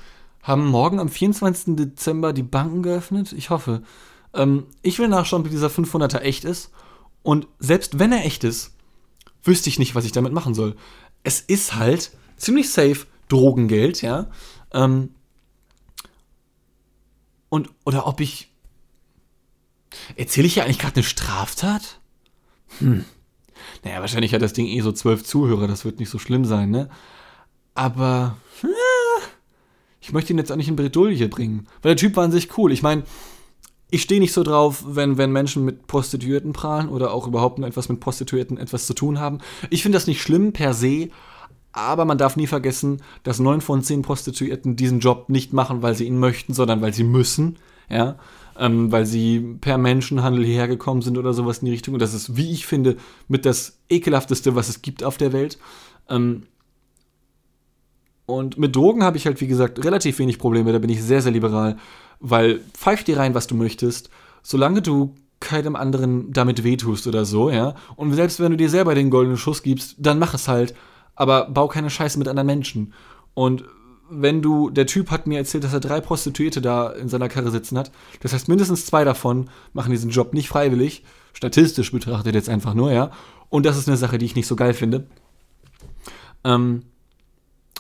Haben 0.42 0.66
morgen 0.66 1.00
am 1.00 1.10
24. 1.10 1.76
Dezember 1.76 2.34
die 2.34 2.44
Banken 2.44 2.82
geöffnet? 2.82 3.32
Ich 3.34 3.52
hoffe. 3.52 3.84
Ähm, 4.34 4.66
ich 4.82 4.98
will 4.98 5.08
nachschauen, 5.08 5.46
wie 5.46 5.50
dieser 5.50 5.68
500er 5.68 6.20
echt 6.20 6.46
ist. 6.46 6.72
Und 7.24 7.48
selbst 7.60 8.00
wenn 8.00 8.12
er 8.12 8.26
echt 8.26 8.44
ist, 8.44 8.76
wüsste 9.44 9.70
ich 9.70 9.80
nicht, 9.80 9.96
was 9.96 10.06
ich 10.06 10.12
damit 10.12 10.34
machen 10.34 10.54
soll. 10.54 10.76
Es 11.24 11.40
ist 11.40 11.76
halt 11.76 12.12
ziemlich 12.38 12.70
safe 12.70 13.06
Drogengeld, 13.28 14.02
ja. 14.02 14.30
Ähm, 14.74 15.10
und, 17.50 17.70
oder 17.86 18.08
ob 18.08 18.20
ich. 18.20 18.50
Erzähle 20.16 20.48
ich 20.48 20.56
ja 20.56 20.64
eigentlich 20.64 20.80
gerade 20.80 20.96
eine 20.96 21.04
Straftat? 21.04 22.00
Hm. 22.80 23.06
Naja, 23.84 24.00
wahrscheinlich 24.00 24.34
hat 24.34 24.42
das 24.42 24.54
Ding 24.54 24.68
eh 24.68 24.82
so 24.82 24.92
zwölf 24.92 25.24
Zuhörer, 25.24 25.68
das 25.68 25.86
wird 25.86 26.00
nicht 26.00 26.10
so 26.10 26.20
schlimm 26.20 26.46
sein, 26.46 26.72
ne? 26.72 26.90
Aber. 27.74 28.38
Äh, 28.64 28.68
ich 30.02 30.12
möchte 30.12 30.34
ihn 30.34 30.40
jetzt 30.40 30.52
auch 30.52 30.56
nicht 30.56 30.68
in 30.68 30.76
Bredouille 30.76 31.28
bringen. 31.28 31.68
Weil 31.82 31.96
der 31.96 31.98
Typ 31.98 32.16
war 32.16 32.24
an 32.24 32.32
sich 32.32 32.58
cool. 32.58 32.72
Ich 32.72 32.82
meine, 32.82 33.04
ich 33.92 34.02
stehe 34.02 34.22
nicht 34.22 34.34
so 34.34 34.44
drauf, 34.44 34.84
wenn, 34.88 35.18
wenn 35.18 35.32
Menschen 35.32 35.66
mit 35.66 35.86
Prostituierten 35.86 36.54
prahlen 36.54 36.90
oder 36.90 37.14
auch 37.14 37.28
überhaupt 37.28 37.60
etwas 37.60 37.90
mit 37.90 38.00
Prostituierten 38.00 38.58
etwas 38.58 38.88
zu 38.88 38.94
tun 38.94 39.20
haben. 39.20 39.40
Ich 39.70 39.84
finde 39.84 39.98
das 39.98 40.08
nicht 40.08 40.22
schlimm 40.22 40.54
per 40.54 40.74
se, 40.74 41.10
aber 41.74 42.06
man 42.06 42.18
darf 42.18 42.38
nie 42.38 42.48
vergessen, 42.48 43.02
dass 43.24 43.40
neun 43.40 43.62
von 43.62 43.84
zehn 43.84 44.02
Prostituierten 44.02 44.76
diesen 44.76 45.00
Job 45.00 45.30
nicht 45.30 45.54
machen, 45.54 45.82
weil 45.82 45.96
sie 45.96 46.06
ihn 46.06 46.20
möchten, 46.20 46.54
sondern 46.54 46.82
weil 46.82 46.94
sie 46.94 47.04
müssen. 47.04 47.58
Ja, 47.90 48.18
ähm, 48.58 48.92
weil 48.92 49.06
sie 49.06 49.58
per 49.60 49.78
Menschenhandel 49.78 50.46
hierher 50.46 50.70
gekommen 50.70 51.02
sind 51.02 51.18
oder 51.18 51.34
sowas 51.34 51.60
in 51.60 51.66
die 51.66 51.72
Richtung. 51.72 51.94
Und 51.94 52.02
das 52.02 52.14
ist, 52.14 52.38
wie 52.38 52.52
ich 52.52 52.66
finde, 52.66 52.96
mit 53.28 53.46
das 53.46 53.80
ekelhafteste, 53.90 54.56
was 54.56 54.70
es 54.70 54.82
gibt 54.82 55.04
auf 55.04 55.18
der 55.18 55.34
Welt. 55.34 55.58
Ähm, 56.10 56.44
und 58.32 58.58
mit 58.58 58.76
Drogen 58.76 59.04
habe 59.04 59.18
ich 59.18 59.26
halt, 59.26 59.40
wie 59.42 59.48
gesagt, 59.48 59.84
relativ 59.84 60.20
wenig 60.20 60.40
Probleme. 60.40 60.72
Da 60.72 60.80
bin 60.80 60.90
ich 60.90 61.04
sehr, 61.04 61.22
sehr 61.22 61.32
liberal 61.32 61.78
weil 62.22 62.62
pfeif 62.74 63.04
dir 63.04 63.18
rein, 63.18 63.34
was 63.34 63.48
du 63.48 63.56
möchtest, 63.56 64.10
solange 64.44 64.82
du 64.82 65.16
keinem 65.40 65.76
anderen 65.76 66.32
damit 66.32 66.64
wehtust 66.64 67.08
oder 67.08 67.26
so, 67.26 67.50
ja. 67.50 67.76
Und 67.96 68.14
selbst 68.14 68.40
wenn 68.40 68.52
du 68.52 68.58
dir 68.58 68.70
selber 68.70 68.94
den 68.94 69.10
goldenen 69.10 69.38
Schuss 69.38 69.64
gibst, 69.64 69.96
dann 69.98 70.20
mach 70.20 70.36
es 70.36 70.48
halt. 70.48 70.76
Aber 71.16 71.50
bau 71.50 71.68
keine 71.68 71.90
Scheiße 71.90 72.20
mit 72.20 72.28
anderen 72.28 72.46
Menschen. 72.46 72.94
Und 73.34 73.66
wenn 74.10 74.42
du, 74.42 74.70
der 74.70 74.86
Typ 74.86 75.10
hat 75.10 75.26
mir 75.26 75.40
erzählt, 75.40 75.64
dass 75.64 75.74
er 75.74 75.80
drei 75.80 76.00
Prostituierte 76.00 76.62
da 76.62 76.92
in 76.92 77.10
seiner 77.10 77.28
Karre 77.28 77.50
sitzen 77.50 77.78
hat. 77.78 77.92
Das 78.22 78.34
heißt, 78.34 78.50
mindestens 78.50 78.86
zwei 78.86 79.04
davon 79.04 79.50
machen 79.74 79.92
diesen 79.92 80.12
Job 80.12 80.34
nicht 80.34 80.48
freiwillig. 80.48 81.04
Statistisch 81.34 81.92
betrachtet 81.92 82.36
jetzt 82.36 82.50
einfach 82.50 82.76
nur, 82.76 82.92
ja. 82.92 83.12
Und 83.50 83.66
das 83.66 83.78
ist 83.78 83.88
eine 83.88 83.98
Sache, 83.98 84.20
die 84.20 84.26
ich 84.26 84.36
nicht 84.36 84.48
so 84.48 84.56
geil 84.56 84.74
finde. 84.74 85.08
Ähm, 86.44 86.84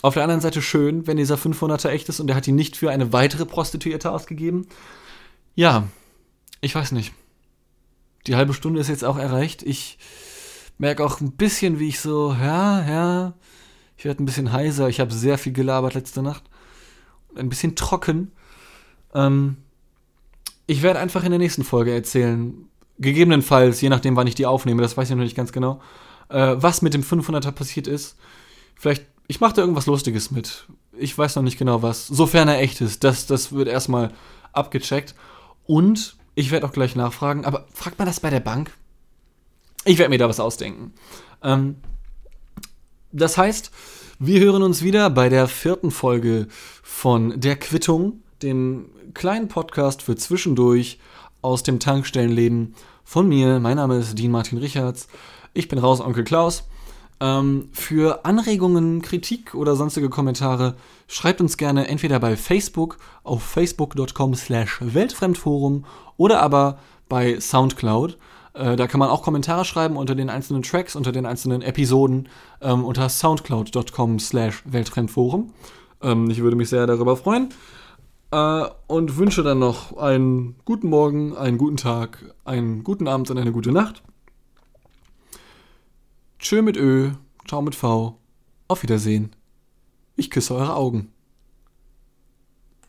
auf 0.02 0.16
der 0.16 0.24
anderen 0.24 0.42
Seite 0.42 0.62
schön, 0.62 1.06
wenn 1.08 1.18
dieser 1.18 1.36
500er 1.36 1.90
echt 1.90 2.10
ist 2.10 2.20
und 2.20 2.30
er 2.30 2.36
hat 2.36 2.48
ihn 2.48 2.56
nicht 2.56 2.76
für 2.76 2.90
eine 2.90 3.14
weitere 3.14 3.46
Prostituierte 3.46 4.12
ausgegeben. 4.12 4.68
Ja, 5.56 5.88
ich 6.62 6.74
weiß 6.74 6.92
nicht. 6.92 7.14
Die 8.28 8.36
halbe 8.36 8.54
Stunde 8.54 8.80
ist 8.80 8.88
jetzt 8.88 9.04
auch 9.04 9.18
erreicht. 9.18 9.64
Ich 9.64 9.98
merke 10.78 11.04
auch 11.04 11.22
ein 11.22 11.32
bisschen, 11.32 11.80
wie 11.80 11.90
ich 11.90 12.00
so, 12.00 12.34
ja, 12.34 12.88
ja, 12.88 13.34
ich 13.98 14.06
werde 14.06 14.24
ein 14.24 14.26
bisschen 14.26 14.52
heiser. 14.52 14.90
Ich 14.90 15.00
habe 15.00 15.14
sehr 15.14 15.38
viel 15.38 15.54
gelabert 15.54 15.94
letzte 15.94 16.22
Nacht. 16.22 16.44
Ein 17.36 17.50
bisschen 17.50 17.76
trocken. 17.76 18.32
Ähm, 19.14 19.58
ich 20.66 20.82
werde 20.82 21.00
einfach 21.00 21.24
in 21.24 21.32
der 21.32 21.40
nächsten 21.40 21.64
Folge 21.64 21.94
erzählen, 21.94 22.68
gegebenenfalls, 22.98 23.82
je 23.82 23.90
nachdem, 23.90 24.16
wann 24.16 24.28
ich 24.28 24.36
die 24.36 24.46
aufnehme, 24.46 24.82
das 24.82 24.96
weiß 24.96 25.10
ich 25.10 25.16
noch 25.16 25.24
nicht 25.24 25.36
ganz 25.36 25.52
genau, 25.52 25.82
äh, 26.30 26.56
was 26.58 26.82
mit 26.82 26.94
dem 26.94 27.04
500er 27.04 27.52
passiert 27.52 27.88
ist. 27.88 28.18
Vielleicht 28.76 29.06
ich 29.32 29.40
mache 29.40 29.54
da 29.54 29.62
irgendwas 29.62 29.86
Lustiges 29.86 30.30
mit. 30.30 30.68
Ich 30.92 31.18
weiß 31.18 31.38
noch 31.38 31.44
nicht 31.44 31.58
genau 31.58 31.82
was. 31.82 32.06
Sofern 32.06 32.50
er 32.50 32.60
echt 32.60 32.82
ist. 32.82 33.06
Das, 33.06 33.28
das 33.28 33.54
wird 33.54 33.70
erstmal 33.70 34.12
abgecheckt. 34.52 35.16
Und 35.66 36.18
ich 36.36 36.52
werde 36.52 36.68
auch 36.68 36.74
gleich 36.74 36.98
nachfragen, 36.98 37.46
aber 37.46 37.66
fragt 37.74 37.98
man 37.98 38.08
das 38.08 38.20
bei 38.20 38.30
der 38.30 38.42
Bank? 38.42 38.74
Ich 39.86 39.98
werde 40.00 40.10
mir 40.10 40.18
da 40.18 40.28
was 40.28 40.42
ausdenken. 40.42 40.92
Ähm, 41.42 41.78
das 43.14 43.38
heißt, 43.38 43.72
wir 44.20 44.42
hören 44.42 44.64
uns 44.64 44.84
wieder 44.84 45.10
bei 45.10 45.30
der 45.30 45.48
vierten 45.48 45.92
Folge 45.92 46.50
von 46.84 47.40
Der 47.40 47.56
Quittung, 47.56 48.24
dem 48.42 48.90
kleinen 49.14 49.48
Podcast 49.48 50.02
für 50.02 50.18
zwischendurch 50.18 51.00
aus 51.42 51.64
dem 51.64 51.80
Tankstellenleben 51.80 52.76
von 53.06 53.30
mir. 53.30 53.62
Mein 53.62 53.78
Name 53.78 53.96
ist 53.96 54.20
Dean 54.20 54.32
Martin 54.32 54.58
Richards. 54.58 55.08
Ich 55.54 55.70
bin 55.70 55.80
raus, 55.80 56.02
Onkel 56.02 56.26
Klaus. 56.26 56.66
Ähm, 57.22 57.70
für 57.72 58.26
Anregungen, 58.26 59.04
Kritik 59.04 59.54
oder 59.54 59.76
sonstige 59.76 60.10
Kommentare 60.10 60.74
schreibt 61.08 61.40
uns 61.40 61.56
gerne 61.56 61.88
entweder 61.88 62.20
bei 62.20 62.36
Facebook 62.36 62.98
auf 63.24 63.44
facebook.com 63.44 64.34
slash 64.34 64.80
Weltfremdforum 64.82 65.86
oder 66.18 66.42
aber 66.42 66.80
bei 67.08 67.40
Soundcloud. 67.40 68.18
Äh, 68.56 68.76
da 68.76 68.88
kann 68.88 69.00
man 69.00 69.10
auch 69.10 69.22
Kommentare 69.22 69.66
schreiben 69.66 69.98
unter 69.98 70.16
den 70.16 70.32
einzelnen 70.32 70.64
Tracks, 70.64 70.96
unter 70.96 71.12
den 71.12 71.28
einzelnen 71.28 71.62
Episoden 71.62 72.28
ähm, 72.60 72.84
unter 72.84 73.08
soundcloud.com 73.08 74.18
slash 74.18 74.64
Weltfremdforum. 74.66 75.54
Ähm, 76.02 76.28
ich 76.32 76.42
würde 76.42 76.56
mich 76.56 76.70
sehr 76.70 76.88
darüber 76.88 77.16
freuen. 77.16 77.50
Äh, 78.32 78.66
und 78.88 79.18
wünsche 79.18 79.44
dann 79.44 79.60
noch 79.60 79.96
einen 79.96 80.56
guten 80.66 80.90
Morgen, 80.90 81.38
einen 81.38 81.60
guten 81.60 81.78
Tag, 81.78 82.34
einen 82.46 82.84
guten 82.84 83.08
Abend 83.08 83.30
und 83.30 83.38
eine 83.38 83.52
gute 83.52 83.72
Nacht. 83.72 84.02
Tschö 86.42 86.64
mit 86.64 86.76
Ö, 86.76 87.12
ciao 87.48 87.62
mit 87.62 87.76
V, 87.76 88.18
auf 88.68 88.82
Wiedersehen. 88.82 89.36
Ich 90.16 90.32
küsse 90.32 90.56
eure 90.56 90.76
Augen. 90.76 91.14